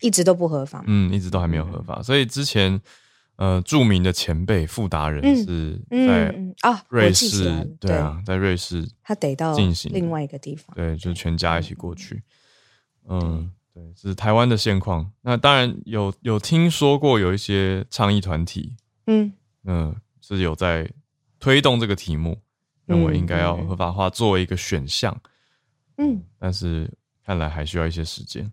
[0.00, 0.82] 一直都不合法。
[0.86, 1.96] 嗯，一直都还没有合法。
[1.98, 2.80] 嗯、所以之前，
[3.36, 12.22] 呃，著名的前辈富达人是在啊瑞士，嗯嗯、对啊，在瑞士，他得到进行另外一个地方，对，就是全家一起过去。
[13.10, 15.12] 嗯，对，这是台湾的现况。
[15.20, 18.74] 那当然有有听说过有一些倡议团体，
[19.06, 19.30] 嗯
[19.64, 20.90] 嗯、呃，是有在。
[21.40, 22.38] 推动这个题目，
[22.86, 25.20] 认为应该要合法化作为一个选项。
[25.96, 26.92] 嗯，但是
[27.24, 28.52] 看来还需要一些时间。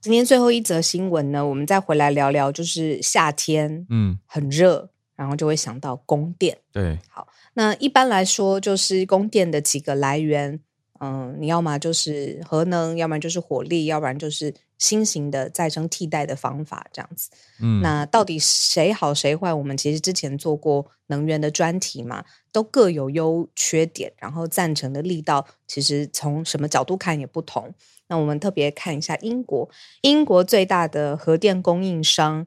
[0.00, 6.58] 今天最后一则新闻呢，我们再回来聊聊，就是夏天，嗯，很热，然后就会想到供电。
[6.70, 10.60] 对，好，那一般来说，就是供电的几个来源，
[11.00, 17.30] 嗯，你要么就是核能，要不然就是火力，要不然就是新型的再生替代的方法，这样子。
[17.58, 19.50] 嗯，那到底谁好谁坏？
[19.50, 27.72] 我们其实之前做过能源的专题嘛，都各有优缺点，然后赞成的力道其实从什么角度看也不同。
[28.08, 29.70] 那我们特别看一下英国，
[30.02, 32.46] 英国最大的核电供应商，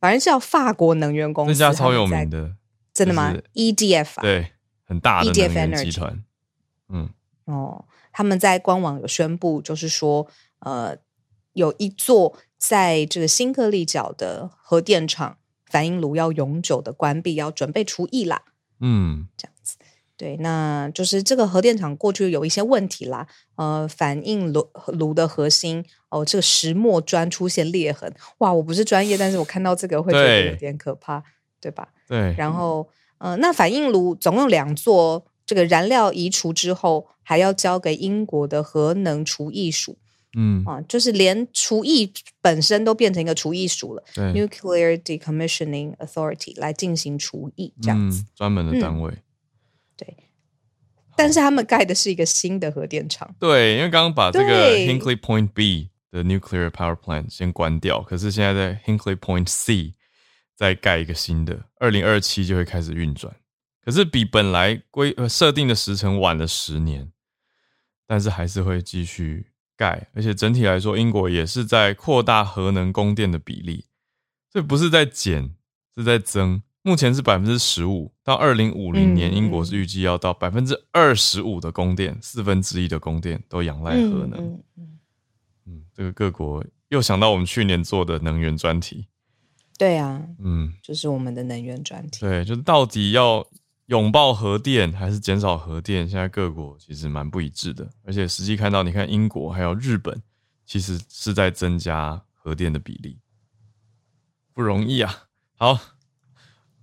[0.00, 2.54] 反正是叫法国能源公司，这家超有名的，
[2.94, 4.52] 真的吗？EDF 啊，对，
[4.84, 6.24] 很大的能源集团，
[6.88, 7.10] 嗯。
[7.44, 10.26] 哦，他们在官网有宣布，就是说，
[10.58, 10.94] 呃，
[11.58, 18.42] 有一座在这个新克利角的核电厂反应炉要永久的关闭，要准备除役啦。
[18.80, 19.76] 嗯，这样子，
[20.16, 31.20] 对，那就是这个核电厂过去有一些问题啦，呃，反应炉炉的核心哦，这个石墨砖出现裂痕，哇，我不是专业，但是我看到这个会觉得有点可怕，
[31.60, 31.88] 对，对吧？
[32.06, 35.26] 对，然后，呃，那反应炉总共两座。
[35.48, 39.96] 这个燃料移除之后，还要交给英国的核能除役署，
[40.36, 42.12] 嗯啊，就是连厨艺
[42.42, 49.10] 本身都变成一个厨艺署了，Nuclear Decommissioning Authority 来进行厨艺，这样子，嗯，专门的单位。
[49.10, 49.22] 嗯、
[49.96, 50.16] 对，
[51.16, 53.34] 但是他们盖的是一个新的核电厂。
[53.40, 59.94] 对，因为刚刚把这个 Hinkley Point B 的 Nuclear Power Plant 先关掉，可是现在在 Hinkley Point C
[60.54, 63.34] 再盖一个新的，二零二七就会开始运转。
[63.84, 67.10] 可是比本来规呃设定的时程晚了十年，
[68.06, 69.46] 但是还是会继续
[69.78, 73.84] 盖，而且整体来说，英国也是在扩大核能供电的比例，
[74.52, 75.54] 这不是在减，
[75.96, 76.60] 是在增。
[76.82, 84.38] 目前是百分之十五，到二零五零年，英国是预计要到百分之二十五的供电，四分之一的供电都仰赖核能。
[84.38, 84.98] 嗯，嗯，
[85.66, 89.06] 嗯，这个各国又想到我们去年做的能源专题，
[89.78, 93.46] 对啊，嗯，就是我们的能源专题，对，就是到底要。
[93.88, 96.06] 拥抱核电还是减少核电？
[96.06, 100.22] 现在各国其实蛮不一致的，而且实际看到，你看英国还有日本，
[100.66, 103.18] 其实是在增加核电的比例，
[104.52, 105.28] 不容易啊。
[105.56, 105.78] 好，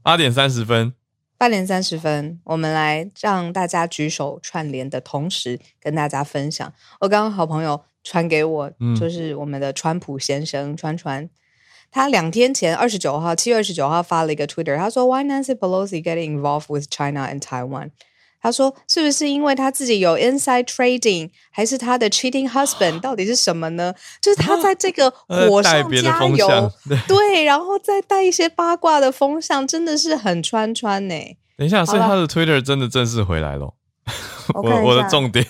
[0.02, 0.96] 八点三十分，
[1.38, 6.74] 八点三十分，我们来让大家举手串联的同时，跟大家分享。
[7.02, 11.30] 我刚刚好朋友传给我，就是我们的川普先生川川。
[11.96, 17.92] 他两天前二十九号，七月二十九号发了一个 Twitter，他说 Why Nancy Pelosi getting involved with China and Taiwan？
[18.42, 23.00] 他说是不是因为他自己有 inside trading，还是他的 cheating husband？
[23.00, 23.96] 到底是什么呢？
[24.20, 31.16] 就是他在这个 火上加油，对，对，然后再带一些八卦的风向，真的是很穿穿呢。
[31.58, 33.74] 等一下，所以他的 Twitter 真的正式回来了。
[34.54, 35.48] 我我的重点，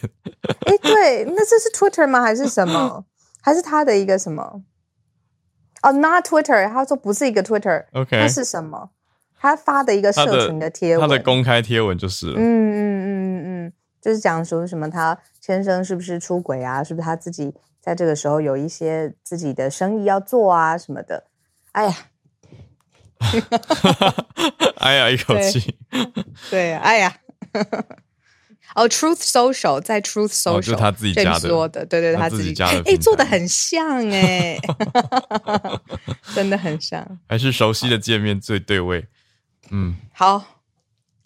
[0.68, 2.22] 哎，对，那这是 Twitter 吗？
[2.22, 3.04] 还是什么？
[3.42, 4.62] 还是他的一个什么？
[5.82, 8.90] 哦、oh,，not Twitter，他说不是一个 Twitter，OK，他是什么？
[9.38, 16.84] 他发的一个社群的贴文，他的公开贴文就是了，嗯嗯嗯嗯嗯，就是讲说什么他先生是不是出轨啊？
[16.84, 21.26] 是不是他自己在这个时候有一些自己的生意要做啊什么的？
[21.74, 21.96] 哎呀，
[24.78, 25.78] 哎呀，一口气，
[26.50, 27.16] 对，哎呀。
[28.76, 34.60] 哦、oh,，Truth Social 在 Truth Social，、哦、就是他自己家的，说的，对对对，他自己家的，哎、欸，做的很像哎，
[36.36, 39.08] 真的很像，还是熟悉的界面最对位，
[39.72, 40.44] 嗯，好，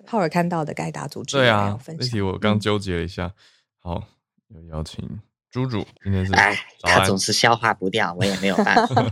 [0.06, 3.34] 浩尔看到的盖达组织，对啊，这题我刚纠结了一下，嗯、
[3.80, 4.04] 好，
[4.50, 9.04] 有邀请猪猪，今天是，哎，他总是消化不掉，我也没有办法，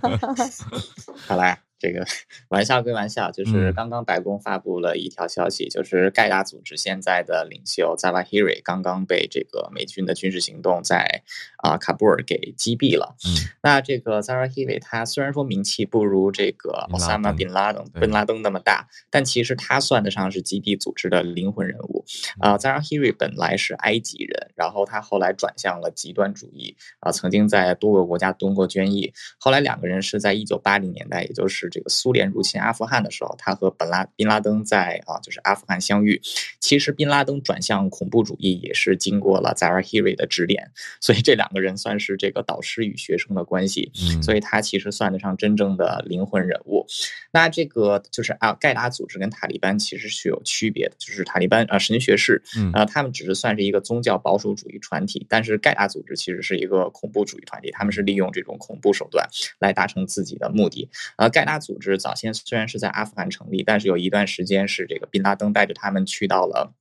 [1.28, 1.58] 好啦。
[1.80, 2.06] 这个
[2.50, 11.24] 玩笑归玩笑，就是刚刚白宫发布了一条消息，嗯、就是盖达组织现在的领袖 Zawahiri 刚刚被这个美军的军事行动在
[11.58, 13.16] 啊喀布尔给击毙了。
[13.26, 22.04] 嗯，那这个 Zawahiri 他虽然说名气不如这个奥萨马宾拉登宾拉登那么大，但其实他算得上是基地组织的灵魂人物。
[22.40, 29.14] 啊，Zawahiri 本来是埃及人，然后他后来转向了极端主义啊，曾经在多个国家蹲过监狱。
[29.38, 36.22] 后来两个人是在一九八零年代，也就是这个苏联入侵阿富汗的时候，他和本拉宾拉登在啊，就是阿富汗相遇。
[36.60, 43.92] 其实宾拉登转向恐怖主义也是经过了 Zarahiri 的指点，所以这两个人算是这个导师与学生的关系。
[44.02, 46.86] 嗯，所以他其实算得上真正的灵魂人物。
[47.32, 59.28] 那这个就是啊，盖达组织跟塔利班其实是有区别的，就是塔利班啊神学士，嗯，啊他们只是算是一个宗教保守主义团体，但是盖达组织其实是一个恐怖主义团体，他们是利用这种恐怖手段
[59.60, 60.90] 来达成自己的目的。
[61.16, 66.74] 啊，盖达组织早先虽然是在阿富汗成立，但是有一段时间是这个宾拉登带着他们去到了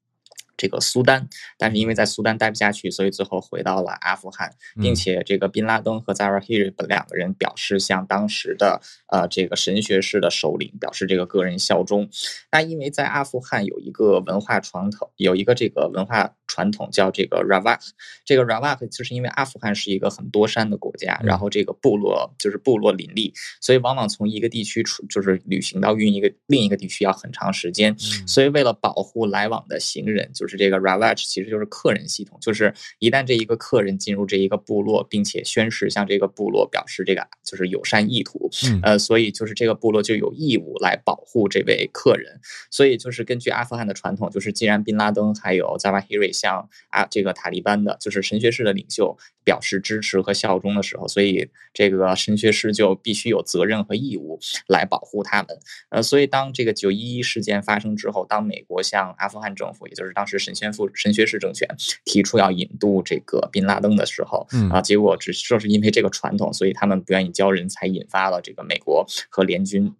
[0.56, 12.08] 这个苏丹，但是因为在苏丹待不下去，所以最后回到了阿富汗，并且这个宾拉登和扎瓦希里两个人表示向当时的呃这个神学士的首领表示这个个人效忠。
[12.50, 17.80] 那因为在阿富汗有一个文化传统，有一个这个文化传统叫这个 Ravak，
[18.24, 27.94] 这个 Ravak 就是因为阿富汗是一个很多山的国家，然后这个部落就是部落林立，所以往往从一个地区出就是旅行到运一个另一个地区要很长时间，
[28.26, 42.40] 所以为了保护来往的行人，就就是这个 Ravach 其实就是客人系统，就是一旦这一个客人进入这一个部落，并且宣誓向这个部落表示这个就是友善意图，嗯、呃，所以就是这个部落就有义务来保护这位客人。
[42.70, 55.58] 所以就是根据阿富汗的传统，就是既然宾拉登还有扎瓦希瑞向啊这个塔利班的，就是神学士的领袖表示支持和效忠的时候，所以这个神学士就必须有责任和义务来保护他们。
[55.90, 60.36] 呃，所以当这个九一一事件发生之后，当美国向阿富汗政府，也就是当时。
[60.38, 61.66] 神宣父神学士政权
[62.04, 69.94] 提出要引渡这个宾拉登的时候，嗯啊，结果只就是因为这个传统，所以他们不愿意交人，才引发了这个美国和联军。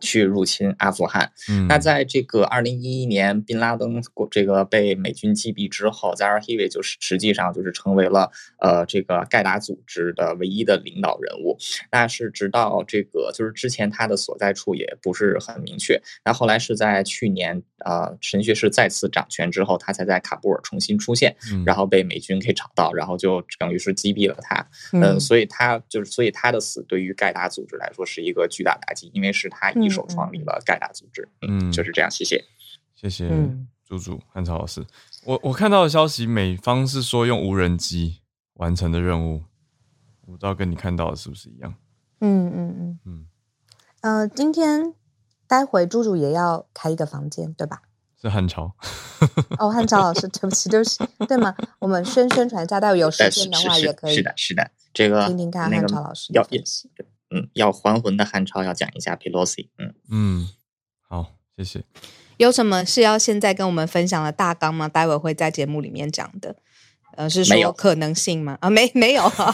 [0.00, 1.30] 去入侵阿富汗。
[1.50, 8.30] 嗯，那在这个二零一一年，宾拉登这个被美军击毙之后，扎瓦希里就是实际上就是成为了
[8.60, 11.56] 呃这个盖达组织的唯一的领导人物。
[11.90, 16.00] 那是直到这个就是之前他的所在处也不是很明确。
[16.24, 21.34] 那后来是在去年呃神学士再次掌权之后，他才在卡布尔重新出现，
[21.64, 24.66] 然后被美军给找到，然后就等于是击毙了他。
[24.92, 32.10] 嗯，呃，所以他就是所以他的死对于盖达组织来说是一个巨大打击，因为是他一手创立了盖亚组织，嗯，就是这样。
[32.10, 32.44] 谢谢，
[32.94, 33.28] 谢谢
[33.84, 34.84] 朱朱汉超老师。
[35.24, 38.20] 我我看到的消息，美方是说用无人机
[38.54, 39.42] 完成的任务，
[40.22, 41.74] 我不知道跟你看到的是不是一样？
[42.20, 43.26] 嗯嗯嗯嗯。
[44.00, 44.94] 呃，今天
[45.46, 47.82] 待会朱朱也要开一个房间，对吧？
[48.20, 48.74] 是汉朝。
[49.58, 50.98] 哦，汉朝老师，对不起，对不起，
[51.28, 51.54] 对吗？
[51.78, 54.14] 我们宣宣传一下，待会有时间的话也可以。
[54.16, 56.90] 是的，是的，这个听听看汉朝老师要演戏。
[57.30, 59.68] 嗯，要还魂的汉超要讲一下 Pelosi。
[59.78, 60.48] 嗯嗯，
[61.08, 61.84] 好，谢谢。
[62.38, 64.88] 有什么是要现在跟我们分享的大纲吗？
[64.88, 66.56] 待会会在节目里面讲的。
[67.16, 68.56] 呃，是说可能性吗？
[68.60, 69.22] 啊，没没有。
[69.28, 69.50] 好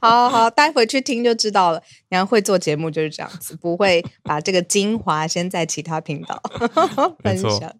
[0.00, 1.82] 好好，待会去听就知道了。
[2.08, 6.40] 然后会做节目就是这样子，不会把这个精华先在其他频道
[7.24, 7.74] 分享。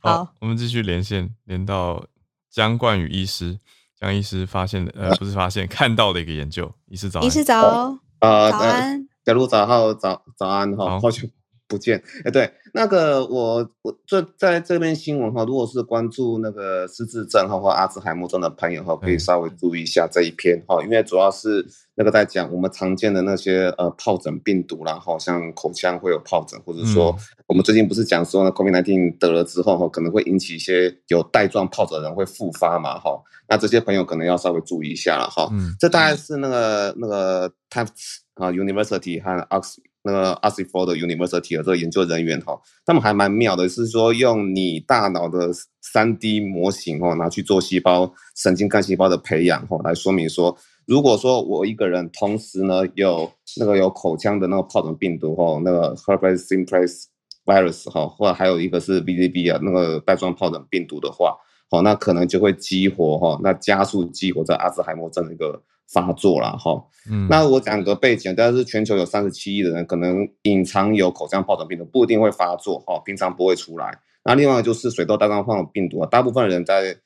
[0.00, 2.04] 好，好，我们继续连线，连到
[2.50, 3.60] 江冠宇医师。
[4.02, 6.70] 江医师发现的，呃，不是发现， 看到的一个研究。
[6.88, 11.28] 医师早，医师早，呃，早安，小鹿早好早早安哈，好久
[11.72, 12.02] 不见。
[12.24, 21.66] 哎，对，那个我我这在这边新闻哈，如果是关注那个失智症哈或阿兹海默症的朋友哈，可以稍微注意一下这一篇哈，因为主要是。
[21.94, 27.14] 那个在讲我们常见的那些呃疱疹病毒，然后像口腔会有疱疹，或者说
[27.46, 35.50] 我们最近不是讲说呢，COVID-19 得了之后哈，可能会引起一些有带状疱疹的人会复发嘛哈，那这些朋友可能要稍微注意一下了哈。
[35.52, 50.56] 嗯，这大概是那个那个 Tufts 啊 University 和 Ox 那个 Oxford University 的这个研究人员哈，他们还蛮妙的，是说用你大脑的三 D 模型哦，拿去做细胞神经干细胞的培养哈，来说明说。
[50.84, 57.04] 如果说我一个人同时呢有那个有口腔的那个疱疹病毒哈，那个 herpes simplex
[57.44, 61.36] virus 哈，或者还有一个是 VZV 啊，那个带状疱疹病毒的话，
[61.70, 66.82] 好，那可能就会激活哈，那加速激活这阿兹海默症的一个发作了哈。
[67.10, 73.98] 嗯，那我讲个背景，但是全球有三十七亿的人可能隐藏有口腔疱疹病毒，不一定会发作哈，平常不会出来。
[74.24, 76.96] 那另外就是水痘带状疱疹病毒啊，大部分人在。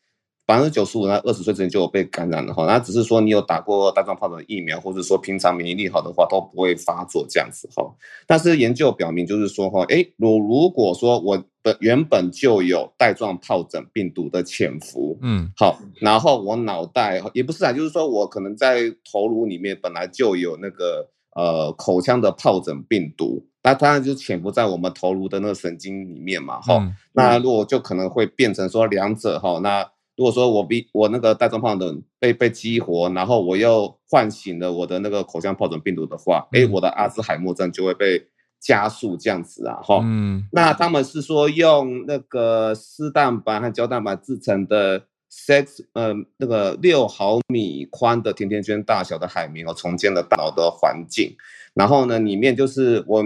[0.46, 7.84] 百分之九十五，在二十岁之前就有被感染了哈，那只是说你有打过带状疱疹疫苗，或者说平常免疫力好的话，都不会发作这样子哈。
[8.28, 29.84] 但是研究表明，就是说哈，诶，如如果说我本原本就有带状疱疹病毒的潜伏，嗯，好，然后我脑袋也不是啊，就是说我可能在头颅里面本来就有那个呃口腔的疱疹病毒，那当然就潜伏在我们头颅的那个神经里面嘛，哈、嗯，那如果就可能会变成说两者哈，那。
[30.16, 38.26] 如果说我比我那个带状疱疹被被激活，然后我又唤醒了我的那个口腔疱疹病毒的话，哎、嗯，我的阿兹海默症就会被
[38.58, 40.00] 加速这样子啊，哈。
[40.02, 40.48] 嗯。
[40.52, 51.36] 那他们是说用那个丝蛋白和胶蛋白制成的 six 呃那个六毫米宽的甜甜圈大小的海绵哦，重建了大脑的环境，
[51.74, 53.22] 然后呢，里面就是我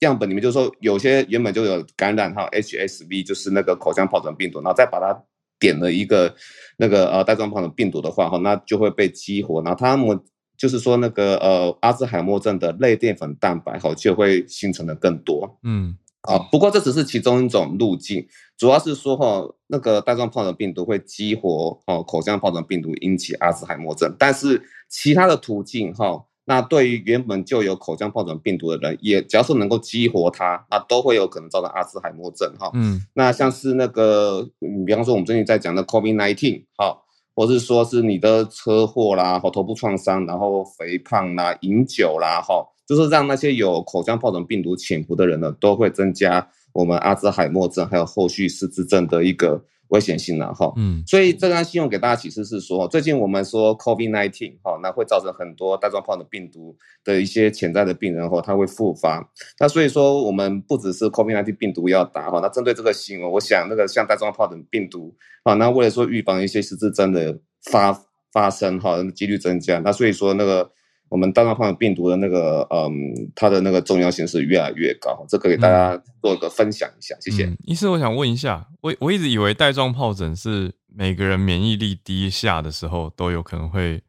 [0.00, 5.24] 样本里面就是说有些原本就有感染哈 HSV 就是那个口腔疱疹病毒，然后再把它。
[5.64, 6.34] 点了一个
[6.76, 10.20] 那个呃带状疱疹病毒的话哈，那就会被激活，然后他们
[10.58, 15.58] 就是说那个呃阿兹海默症的类淀粉蛋白哈就会形成的更多。
[15.62, 18.26] 嗯，啊，不过这只是其中一种路径，
[18.58, 24.14] 主要是说哈，那个带状疱疹病毒会激活哦口腔疱疹病毒，引起阿兹海默症。
[24.18, 32.70] 但是其他的途径哈，那对于原本就有口腔疱疹病毒的人，也只要是能够激活它，那都会有可能造成阿兹海默症哈。
[32.74, 34.48] 嗯，那像是那个，
[34.86, 36.98] 比方说我们最近在讲的 COVID nineteen 哈，
[37.34, 42.66] 或是说是你的车祸啦，或头部创伤，然后肥胖啦，饮酒啦，哈。
[42.86, 50.72] 就是让那些有口腔疱疹病毒潜伏的人呢，都会增加我们阿兹海默症还有后续失智症的一个危险性了哈。
[50.76, 59.28] 嗯，所以这张信用给大家启示是说，最近我们说 COVID nineteen 哈，那会造成很多带状疱疹病毒的一些潜在的病人哈，他会复发。
[59.58, 67.38] 那所以说，我们不只是 COVID nineteen 病毒要打哈，那针对这个新闻，我想那个像带状疱疹病毒啊，那为了说预防一些失智症的
[67.70, 67.98] 发
[68.32, 70.70] 发生哈，几率增加，那所以说那个。
[71.14, 72.90] 我们带状疱病毒的那个，嗯，
[73.36, 77.56] 它的那个重要性是越来越高，这个给大家做一个分享一下，嗯、谢谢。
[77.64, 84.02] 医师，我想问一下，我我一直以为带状疱疹是每个人免疫力低下的时候都有可能会，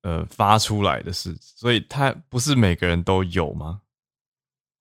[0.00, 3.80] 呃，发出来的事，所以它不是每个人都有吗？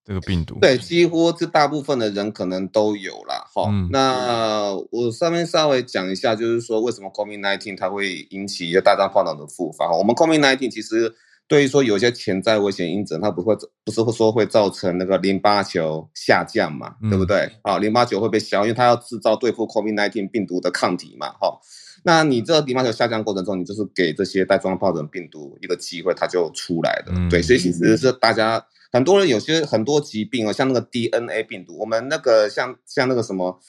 [0.05, 0.57] 这个病毒？
[0.61, 3.45] 对，几乎是大部分的人可能都有啦。
[3.53, 3.89] 哈、嗯。
[3.91, 9.93] 那我上面稍微讲一下，就是说为什么 COVID-19 它会引起一个带状疱疹的复发？
[9.93, 11.13] 我们 COVID-19 其实。
[11.51, 17.51] 对于说有些潜在危险因子，它不会不是会说会造成那个淋巴球下降嘛，嗯、对不对？
[17.61, 21.59] 啊，淋巴球会被消，因为它要制造对付 COVID-19 病毒的抗体嘛，哈。
[22.03, 27.11] 那你这个淋巴球下降过程中，你就是给这些带状疱疹病毒一个机会，它就出来了。
[27.13, 33.59] 嗯、对，所以其实是大家很多人有些很多疾病啊，像那个 DNA 病毒，我们那个像像那个什么。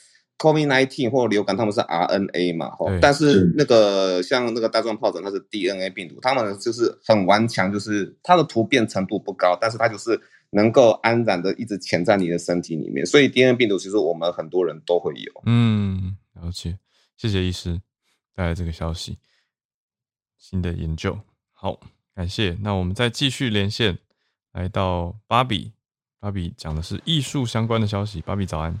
[0.43, 10.19] COVID-19 或流感，他们是 RNA 嘛，吼，但是那个像那个带状疱疹，它是 DNA 病毒，他们就是很顽强，就是它的突变程度不高，但是它就是
[10.49, 15.31] 能够安然的一直潜在你的身体里面，所以 DNA 病毒其实我们很多人都会有。
[15.45, 16.77] 嗯，了解，
[17.15, 17.79] 谢谢医师
[18.35, 19.17] 带来这个消息，
[20.37, 21.17] 新的研究，
[21.53, 21.79] 好，
[22.13, 22.57] 感谢。
[22.61, 23.97] 那我们再继续连线，
[24.51, 25.71] 来到芭比，
[26.19, 28.77] 芭比讲的是艺术相关的消息，芭比早安。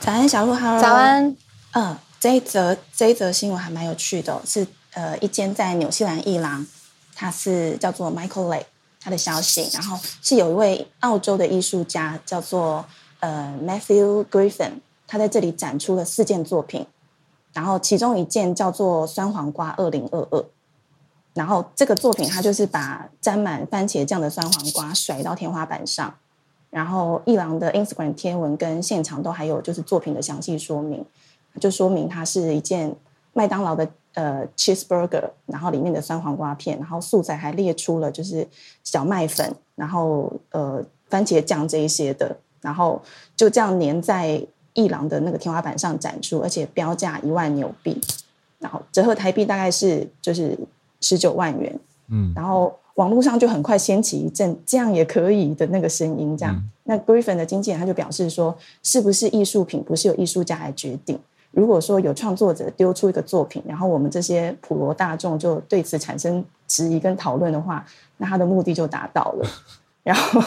[0.00, 0.80] 早安，小鹿哈喽。
[0.80, 1.36] 早安。
[1.72, 6.66] 嗯，这一则这一则新闻还蛮有趣的，哦，是呃一间在纽西兰艺廊，
[7.14, 8.64] 它是叫做 Michael Lake，
[9.00, 12.86] 他的消息，然后是有一位澳洲的艺术家叫做
[13.20, 16.86] 呃 Matthew Griffin，他在这里展出了四件作品，
[17.52, 20.44] 然后其中一件叫做酸黄瓜二零二二，
[21.34, 26.14] 然后这个作品它就是把沾满番茄酱的酸黄瓜甩到天花板上。
[26.70, 31.04] 然后一郎的 Instagram 贴文跟现场都还有就是作品的详细说明，
[31.58, 32.94] 就说明它是一件
[33.32, 38.46] 麦当劳的呃 cheeseburger，然后里面的酸黄瓜片，然后素材还列出了就是
[38.84, 43.00] 小麦粉，然后呃番茄酱这一些的，然后
[43.34, 47.98] 就这样粘在一郎的那个天花板上展出，而且标价一万纽币，
[48.58, 50.58] 然后折合台币大概是就是
[51.00, 52.78] 十九万元，嗯，然后。
[52.98, 56.52] 网络上就很快掀起一阵“这样也可以”的那个声音，这样。
[56.56, 61.16] 嗯、那 Griffin 的经纪人他就表示说：“是不是艺术品，不是由艺术家来决定。
[61.52, 67.86] 如果说有创作者丢出一个作品，然后我们这些普罗大众就对此产生质疑跟讨论的话，
[68.16, 69.48] 那他的目的就达到了。
[70.02, 70.42] 然后，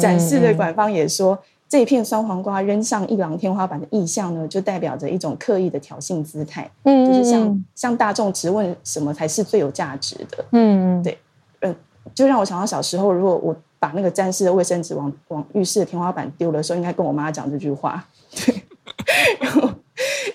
[0.00, 1.36] 展示的馆方也说，
[1.68, 11.18] 这一片酸黄瓜扔上一郎天花板的意象呢，就代表着一种刻意的挑衅姿态，嗯，就是向向大众质问什么才是最有价值的，嗯，对。”
[12.14, 18.04] 就让我想到小时候，如果我把那个沾湿的卫生纸往往浴室的天花板丢的时候，应该跟我妈讲这句话。
[18.30, 18.62] 对，
[19.40, 19.68] 然后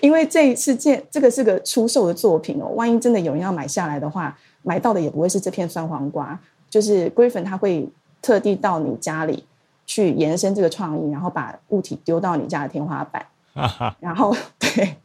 [0.00, 6.38] 因为这一次件这个是个出售的作品哦，万一真的有人要买下来的话，买到的也不会是这片酸黄瓜，
[6.68, 7.88] 就是 Griffin 他会
[8.20, 9.44] 特地到你家里
[9.86, 13.24] 去延伸这个创意，然后把物体丢到你家的天花板，
[14.00, 14.96] 然后对。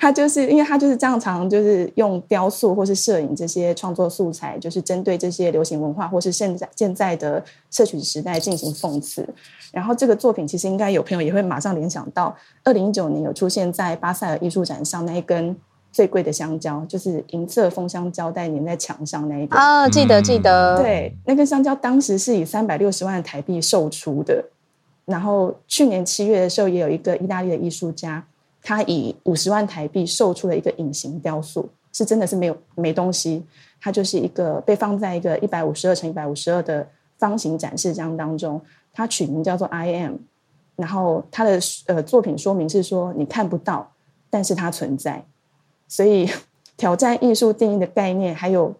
[0.00, 9.28] 他就是因为他就是这样，常常就是用雕塑或是摄影这些创作素材，就是针对这些流行文化或是现在现在的社群时代进行讽刺。
[9.72, 12.32] 然后这个作品其实应该有朋友也会马上联想到，
[12.62, 15.56] 二零一九年有出现在巴塞尔艺术展上那一根
[15.90, 24.44] 最贵的香蕉，就是银色封箱胶带粘在墙上那一根啊，记得记得，对，那根香蕉当时是以三百六十万台币售出的。
[25.08, 28.22] 然后去年七月的时候，也有一个意大利的艺术家。
[28.60, 33.42] 他以五十万台币售出了一个隐形雕塑，是真的是没有没东西，
[33.80, 36.86] 它就是一个被放在一个一百五十二乘一百五十二的
[37.16, 38.60] 方形展示箱当中，
[38.92, 40.16] 它取名叫做 I am，
[40.76, 43.90] 然后它的呃作品说明是说你看不到，
[44.28, 45.24] 但是它存在，
[45.86, 46.28] 所以
[46.76, 48.74] 挑战艺术定义的概念，还有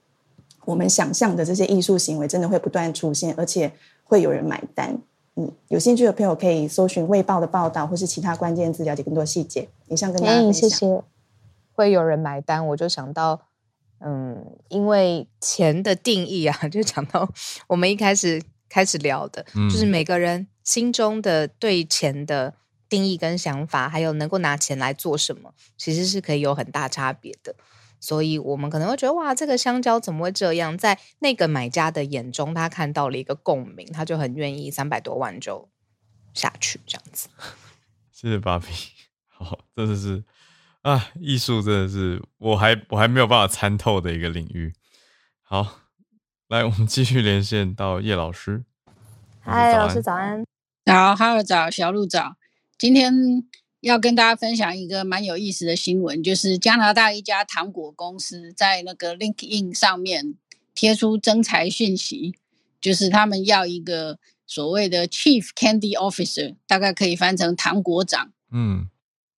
[0.67, 3.73] 我们想象的这些艺术行为，真的会不断出现，而且
[4.05, 4.99] 会有人买单。
[5.41, 9.69] 嗯，有兴趣的朋友可以搜寻《卫报》的报道，或是其他关键字，了解更多细节。
[9.87, 10.69] 以上跟大家分享。
[10.69, 11.01] 谢谢。
[11.73, 13.41] 会有人买单，我就想到，
[14.01, 17.33] 嗯，因为钱的定义啊，就讲到
[17.69, 22.55] 我们一开始开始聊的，嗯、就是每个人心中的对钱的
[22.89, 27.55] 定义跟想法，还有能够拿钱来做什么，其实是可以有很大差别的。
[28.01, 30.79] 所以我们可能会觉得，哇，这个香蕉怎么会这样？
[30.79, 35.69] 在那个买家的眼中，他看到了一个共鸣，他就很愿意三百多万就
[36.33, 37.29] 下去这样子。
[38.13, 38.67] 谢谢芭比，
[39.27, 40.23] 好，真的是
[40.83, 44.73] 啊，艺术真的是我还我还没有办法参透的一个领域。
[45.43, 45.81] 好，
[46.49, 48.65] 来，我们继续连线到叶老师。
[49.41, 50.45] 嗨，老师早安。
[50.85, 52.37] 早，哈喽早，小鹿早。
[52.79, 53.13] 今天。
[53.81, 60.35] 要跟大家分享一个蛮有意思的新闻，就是加拿大一家糖果公司在那个 LinkedIn 上面
[60.75, 62.35] 贴出征才讯息，
[62.81, 64.19] 就是他们要一个
[64.49, 68.33] 所谓的 Chief Candy Officer，大概可以翻成糖果长。
[68.51, 68.89] 嗯，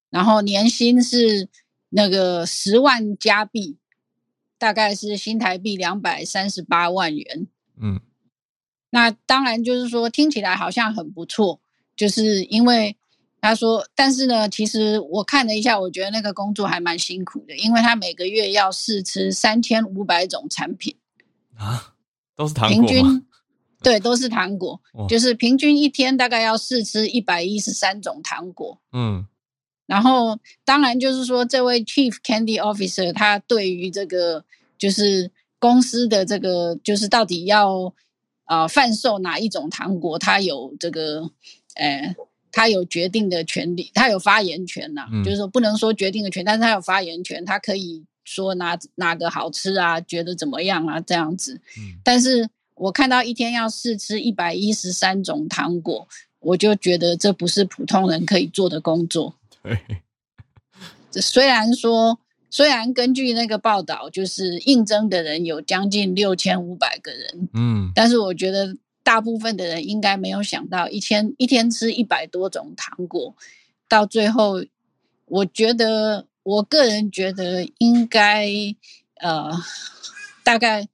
[0.08, 1.48] 然后年薪是
[1.90, 3.76] 那个十万加币，
[4.56, 7.46] 大概是新台币两百三十八万元。
[7.78, 8.00] 嗯，
[8.88, 11.60] 那当然就是说听起来好像很不错，
[11.94, 12.96] 就是因为。
[13.42, 20.94] 他说：“但是呢，其实我看了一下，我觉得那个工作还蛮辛苦的，因为他每个月要试吃三千五百种产品
[21.56, 21.94] 啊，
[22.36, 22.86] 都是糖果吗？
[22.86, 23.26] 平均
[23.82, 24.78] 对，都是糖果，
[25.08, 28.78] 就是平均一天大概要试吃一百一十三种糖果。
[28.92, 29.26] 嗯，
[29.86, 34.44] 然后当然就是说，这位 Chief Candy Officer 他对于这个
[34.76, 37.94] 就是公司的这个就是到底要
[38.44, 41.30] 啊、呃、贩售哪一种糖果，他有这个
[41.76, 42.14] 呃。”
[42.52, 51.60] 他有决定的权利，他有发言权呐、啊，嗯、就是说不能说决定的权，但是他有发言权，他可以说哪哪个好吃啊，觉得怎么样啊这样子。
[51.78, 56.08] 嗯、但是我看到一天要试吃一百一十三种糖果，
[56.40, 59.34] 我就觉得这不是普通人可以做的工作。
[59.62, 59.78] 对，
[61.10, 62.18] 这虽然说，
[62.50, 68.76] 虽然根据那个报道，就是应征的人有将近六千五百个人，嗯，但是我觉得。
[69.02, 73.34] 大部分的人应该没有想到，一天一天吃一百多种糖果，
[73.88, 74.62] 到最后，
[75.26, 78.48] 我觉得，我个人觉得应该，
[79.20, 79.50] 呃，
[80.44, 80.86] 大概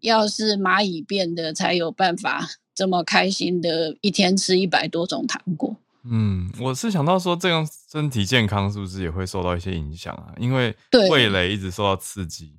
[0.00, 5.76] 要是蚂蚁变的，才有办法这么开心的一天吃一百多种糖果。
[6.08, 10.32] 嗯，我是想到说，这样身体健康是不是也会受到一些影响啊？
[10.38, 10.72] 因为
[11.10, 12.52] 味蕾一直受到刺激。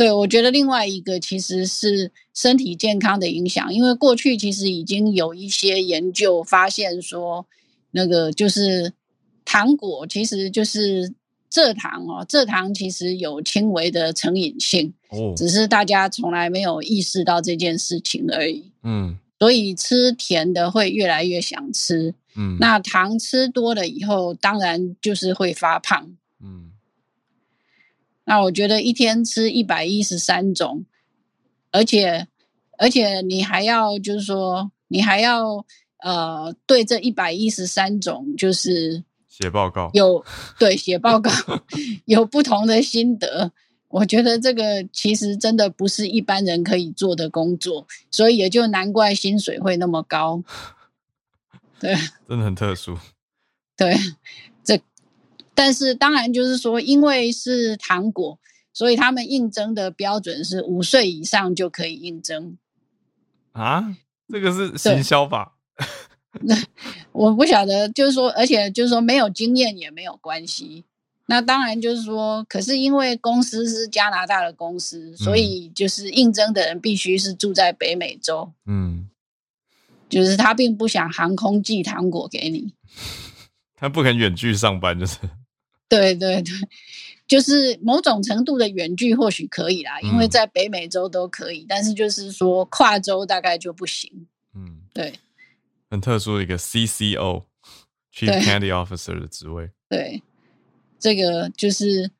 [0.00, 7.44] 对，我觉得另外一个其实是身体健康的影响，因为过去其实已经有一些研究发现说，
[7.90, 8.94] 那个就是
[9.44, 11.12] 糖果其实就是
[11.52, 18.72] 蔗糖哦，蔗糖其实有轻微的成瘾性，哦，只是大家从来没有意识到这件事情而已。
[18.82, 26.69] 嗯，所以吃甜的会越来越想吃，嗯，那糖吃多了以后，当然就是会发胖，嗯。
[28.30, 30.84] 那我觉得一天吃一百一十三种，
[31.72, 32.28] 而且
[32.78, 35.66] 而且你还要就是说，你还要
[35.98, 40.24] 呃对这一百一十三种就是写报告，有
[40.60, 41.28] 对写报告
[42.06, 43.50] 有不同的心得。
[43.88, 50.44] 我觉得这个其实真的不是一般人可以做的工作，所以也就难怪薪水会那么高。
[51.80, 51.96] 对，
[52.28, 52.96] 真的很特殊。
[53.76, 53.92] 对。
[55.62, 58.38] 但是当然就是说，因为是糖果，
[58.72, 62.56] 所以他们应征的标准是五岁以上就可以应征。
[63.52, 63.94] 啊，
[64.26, 65.52] 这个是行销吧？
[66.40, 66.56] 那
[67.12, 70.86] 我不晓得，就是说，而且就是说没有经验也没有关系。
[71.26, 78.50] 那当然就是说，可是因为公司是加拿大的公司，所以就是应征的人必须是住在北美洲。
[78.64, 79.10] 嗯，
[80.08, 82.72] 就是他并不想航空寄糖果给你，
[83.76, 85.18] 他不肯远距上班，就是。
[85.90, 86.54] 对对对，
[87.26, 94.26] 就是某种程度的远距或许可以啦，嗯、因为在北美洲都可以，但是就是说跨州大概就不行。
[94.54, 95.12] 嗯，对，
[95.90, 97.44] 很特殊的一个 CCO，Chief
[98.42, 99.70] Candy Officer 的职位。
[99.88, 100.22] 对，
[100.98, 102.10] 这个就是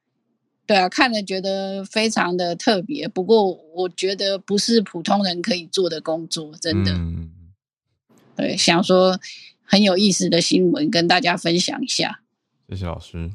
[0.67, 3.07] 对啊，看了觉得非常的特别。
[3.09, 6.93] 不过我觉得不是普通人可以做的工作，真的。
[6.93, 7.31] 嗯、
[8.37, 9.19] 对，想说
[9.63, 12.23] 很有意思的新闻跟大家分享一下。
[12.69, 13.31] 谢谢老师。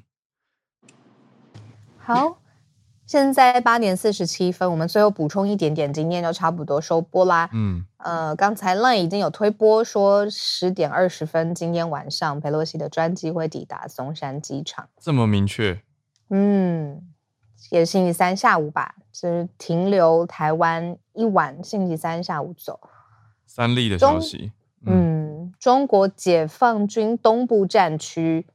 [2.05, 2.37] 好，
[3.07, 7.49] 现在八点四十七分，我们最后补充一点点，今天就差不多收播啦。
[7.51, 15.81] 嗯，呃，刚才 LINE 已经有推播说十点二十分，今天晚上裴洛西的专机会抵达松山机场，这么明确？
[16.29, 17.01] 嗯，
[17.71, 22.79] 也是星期三下午吧，就是停留台湾一晚，星期三下午走。
[23.47, 24.51] 三立的消息，
[24.85, 28.45] 嗯，中国解放军东部战区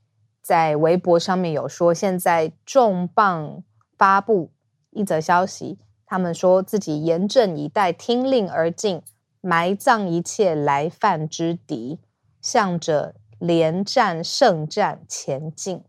[0.43, 3.63] 在微博上面有说，现在重磅
[3.97, 4.51] 发布
[4.91, 9.03] 一则消息，他们说自己严阵以待，听令而进，
[9.41, 12.01] 埋葬一切来犯之敌，
[12.41, 15.85] 向着连战胜战前进。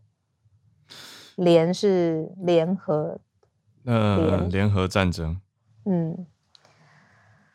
[1.34, 3.18] 联是联合，
[3.86, 5.40] 呃，联合战争。
[5.86, 6.26] 嗯，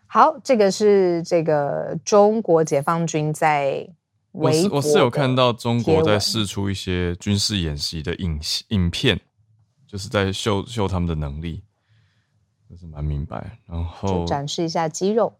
[0.08, 3.90] 好，这个是这个中国解放军在。
[4.38, 9.20] 我是我是有看到中国在试出一些军事演习的影影片，
[9.88, 11.64] 就是在秀秀他们的能力，
[12.70, 13.60] 就是蛮明白。
[13.66, 15.34] 然后展示一下肌肉。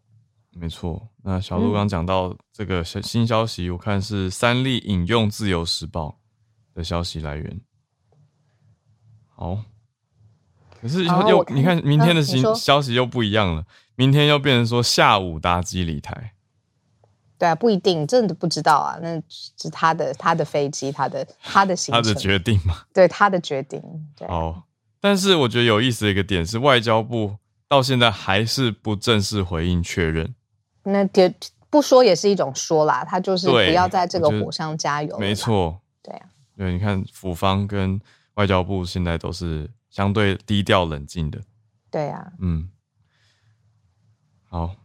[0.52, 6.20] 没错，那小鹿刚讲到这个新消息，我看是三立引用《自由时报》
[6.76, 7.62] 的消息来源。
[9.28, 9.60] 好，
[10.82, 16.34] 可是又你看明天的新消息又不一样了，明天又变成说下午搭机离台。
[17.38, 22.84] 对啊，不一定，真的不知道啊，那是他的他的飞机，他的他的行程，他的决定嘛？
[22.94, 23.82] 对，他的决定。
[24.16, 24.28] 对。
[24.28, 24.64] 哦，
[25.00, 27.36] 但是我觉得有意思的一个点是，外交部
[27.68, 30.34] 到现在还是不正式回应确认。
[30.84, 31.34] 那也
[31.70, 35.18] 不说也是一种说啦，他就是不要在这个火上加油。
[35.20, 35.80] 没错。
[36.02, 36.26] 对啊。
[36.56, 38.00] 对，你看府方跟。
[38.38, 41.42] 外交部现在都是相对低调冷静的，
[41.90, 42.70] 对啊，嗯，
[44.48, 44.76] 好，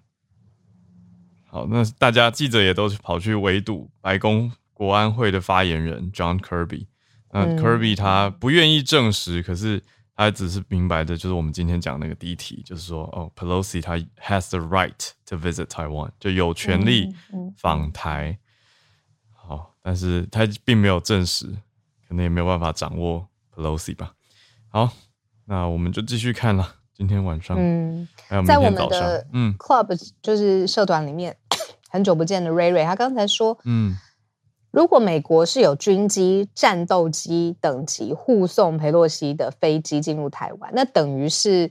[1.52, 6.86] 好，那大家记者也都跑去围堵白宫国安会的发言人 John Kirby，
[7.30, 9.82] 那 Kirby 他不愿意证实，嗯、可是
[10.16, 17.14] 他只是明白的，就是我们今天讲那个第一题，就是说，哦，Pelosi 他 has the right to visit Taiwan，就有权利
[17.58, 18.38] 访台，
[19.30, 21.44] 好，但是他并没有证实，
[22.08, 23.28] 可能也没有办法掌握。
[23.54, 24.14] Pelosi 吧，
[24.70, 24.90] 好，
[25.44, 26.76] 那我们就继续看了。
[26.94, 29.54] 今天晚上，嗯，还有明天早上，在我们的嗯。
[29.58, 31.36] Club 就是社团里面，
[31.92, 33.94] 很久不见的瑞瑞，他刚才说，嗯，
[34.70, 41.70] 如果美国是有军机、战斗机等级护送佩洛西的飞机进入台湾，那等于是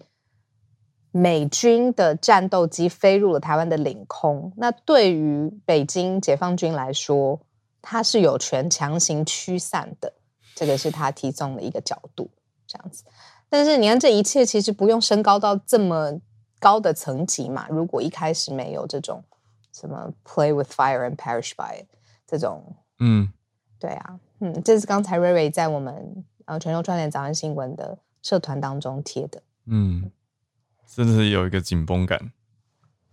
[1.11, 4.53] 美军的战斗机飞入了台湾的领空。
[4.57, 7.39] 那对于北京解放军来说，
[7.81, 10.13] 他是有权强行驱散的。
[10.53, 12.29] 这个是他提供的一个角度，
[12.67, 13.03] 这样子。
[13.49, 16.19] 但是你看，这一切其实不用升高到这么
[16.59, 17.65] 高的层级嘛。
[17.69, 19.23] 如果一开始没有这种
[19.71, 21.85] 什么 “play with fire and perish by”
[22.27, 23.31] 这种，嗯，
[23.79, 30.11] 对啊，嗯，这是刚才瑞瑞在我们呃全球串联早安新闻的社团当中贴的，嗯，
[30.87, 32.31] 真的是有一个紧绷感。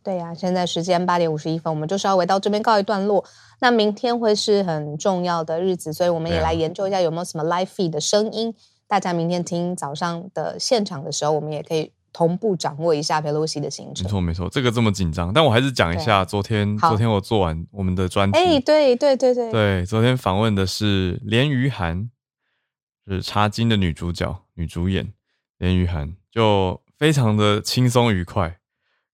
[0.03, 3.23] 对呀、啊，现在时间八点五十一分，我们就稍微到这边告一段落。
[3.61, 8.55] 那明天会是很重要的日子，所以我们也来研究一下有没有什么 live feed 的声音。
[8.87, 14.03] 大家明天听早上的现场的时候，我们也可以同步掌握一下佩洛西的行程。
[14.03, 18.37] 没错没错，这个这么紧张，但我还是讲一下昨天昨天我做完我们的专题。
[18.37, 22.11] 哎，对对对对对，昨天访问的是连俞涵，
[23.07, 25.13] 是茶金的女主角女主演
[25.59, 28.59] 连俞涵，就非常的轻松愉快。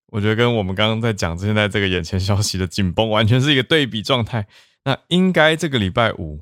[0.07, 4.46] 我觉得跟我们刚刚在讲现在这个眼前消息的紧绷，完全是一个对比状态。
[4.84, 6.40] 那应该这个礼拜五，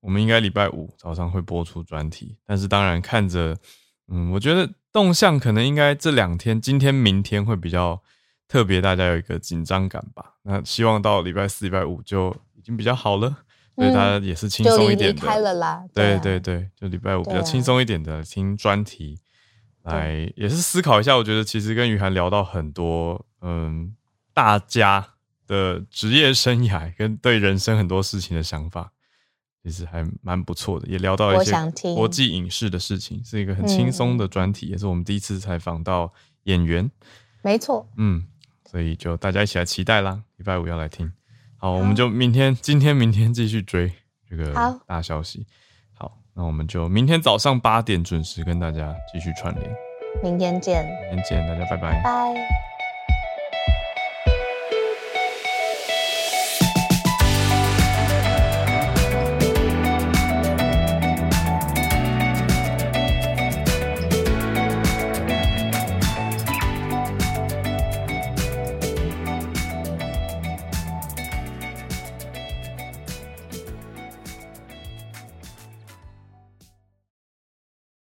[0.00, 2.38] 我们应该礼拜五早上会播出专题。
[2.46, 3.54] 但是当然看着，
[4.08, 8.02] 嗯，我觉得动向可能应该这两天，今天、明天会比较
[8.46, 10.34] 特别，大家有一个紧张感吧。
[10.42, 13.36] 那希望到礼拜四、礼拜五就已经比较好了，
[13.76, 15.20] 所以大家也是轻松一点的。
[15.20, 15.84] 就离开了啦。
[15.94, 19.18] 对对对，就礼拜五比较轻松一点的听专题。
[19.84, 23.94] 来也是思考一下，我觉得其实跟雨涵聊到很多，嗯，
[24.32, 25.06] 大家
[25.46, 28.93] 的职业生涯跟对人生很多事情的想法，
[29.64, 30.86] 其实还蛮不错的。
[30.86, 31.52] 也聊到一些
[31.94, 36.12] 国际影视的事情，是一个很轻松的专题，嗯，也是我们第一次采访到
[36.42, 36.90] 演员。
[37.42, 38.24] 没错，嗯，
[38.70, 41.10] 所以就大家一起来期待啦，礼拜五要来听。
[41.56, 43.90] 好，好我们就明天、今天、明天继续追
[44.28, 44.52] 这个
[44.86, 45.46] 大消息。
[45.94, 49.74] 好那我们就明天早上八点准时跟大家继续串联，
[50.22, 52.73] 明天见，明天见，大家拜拜，拜。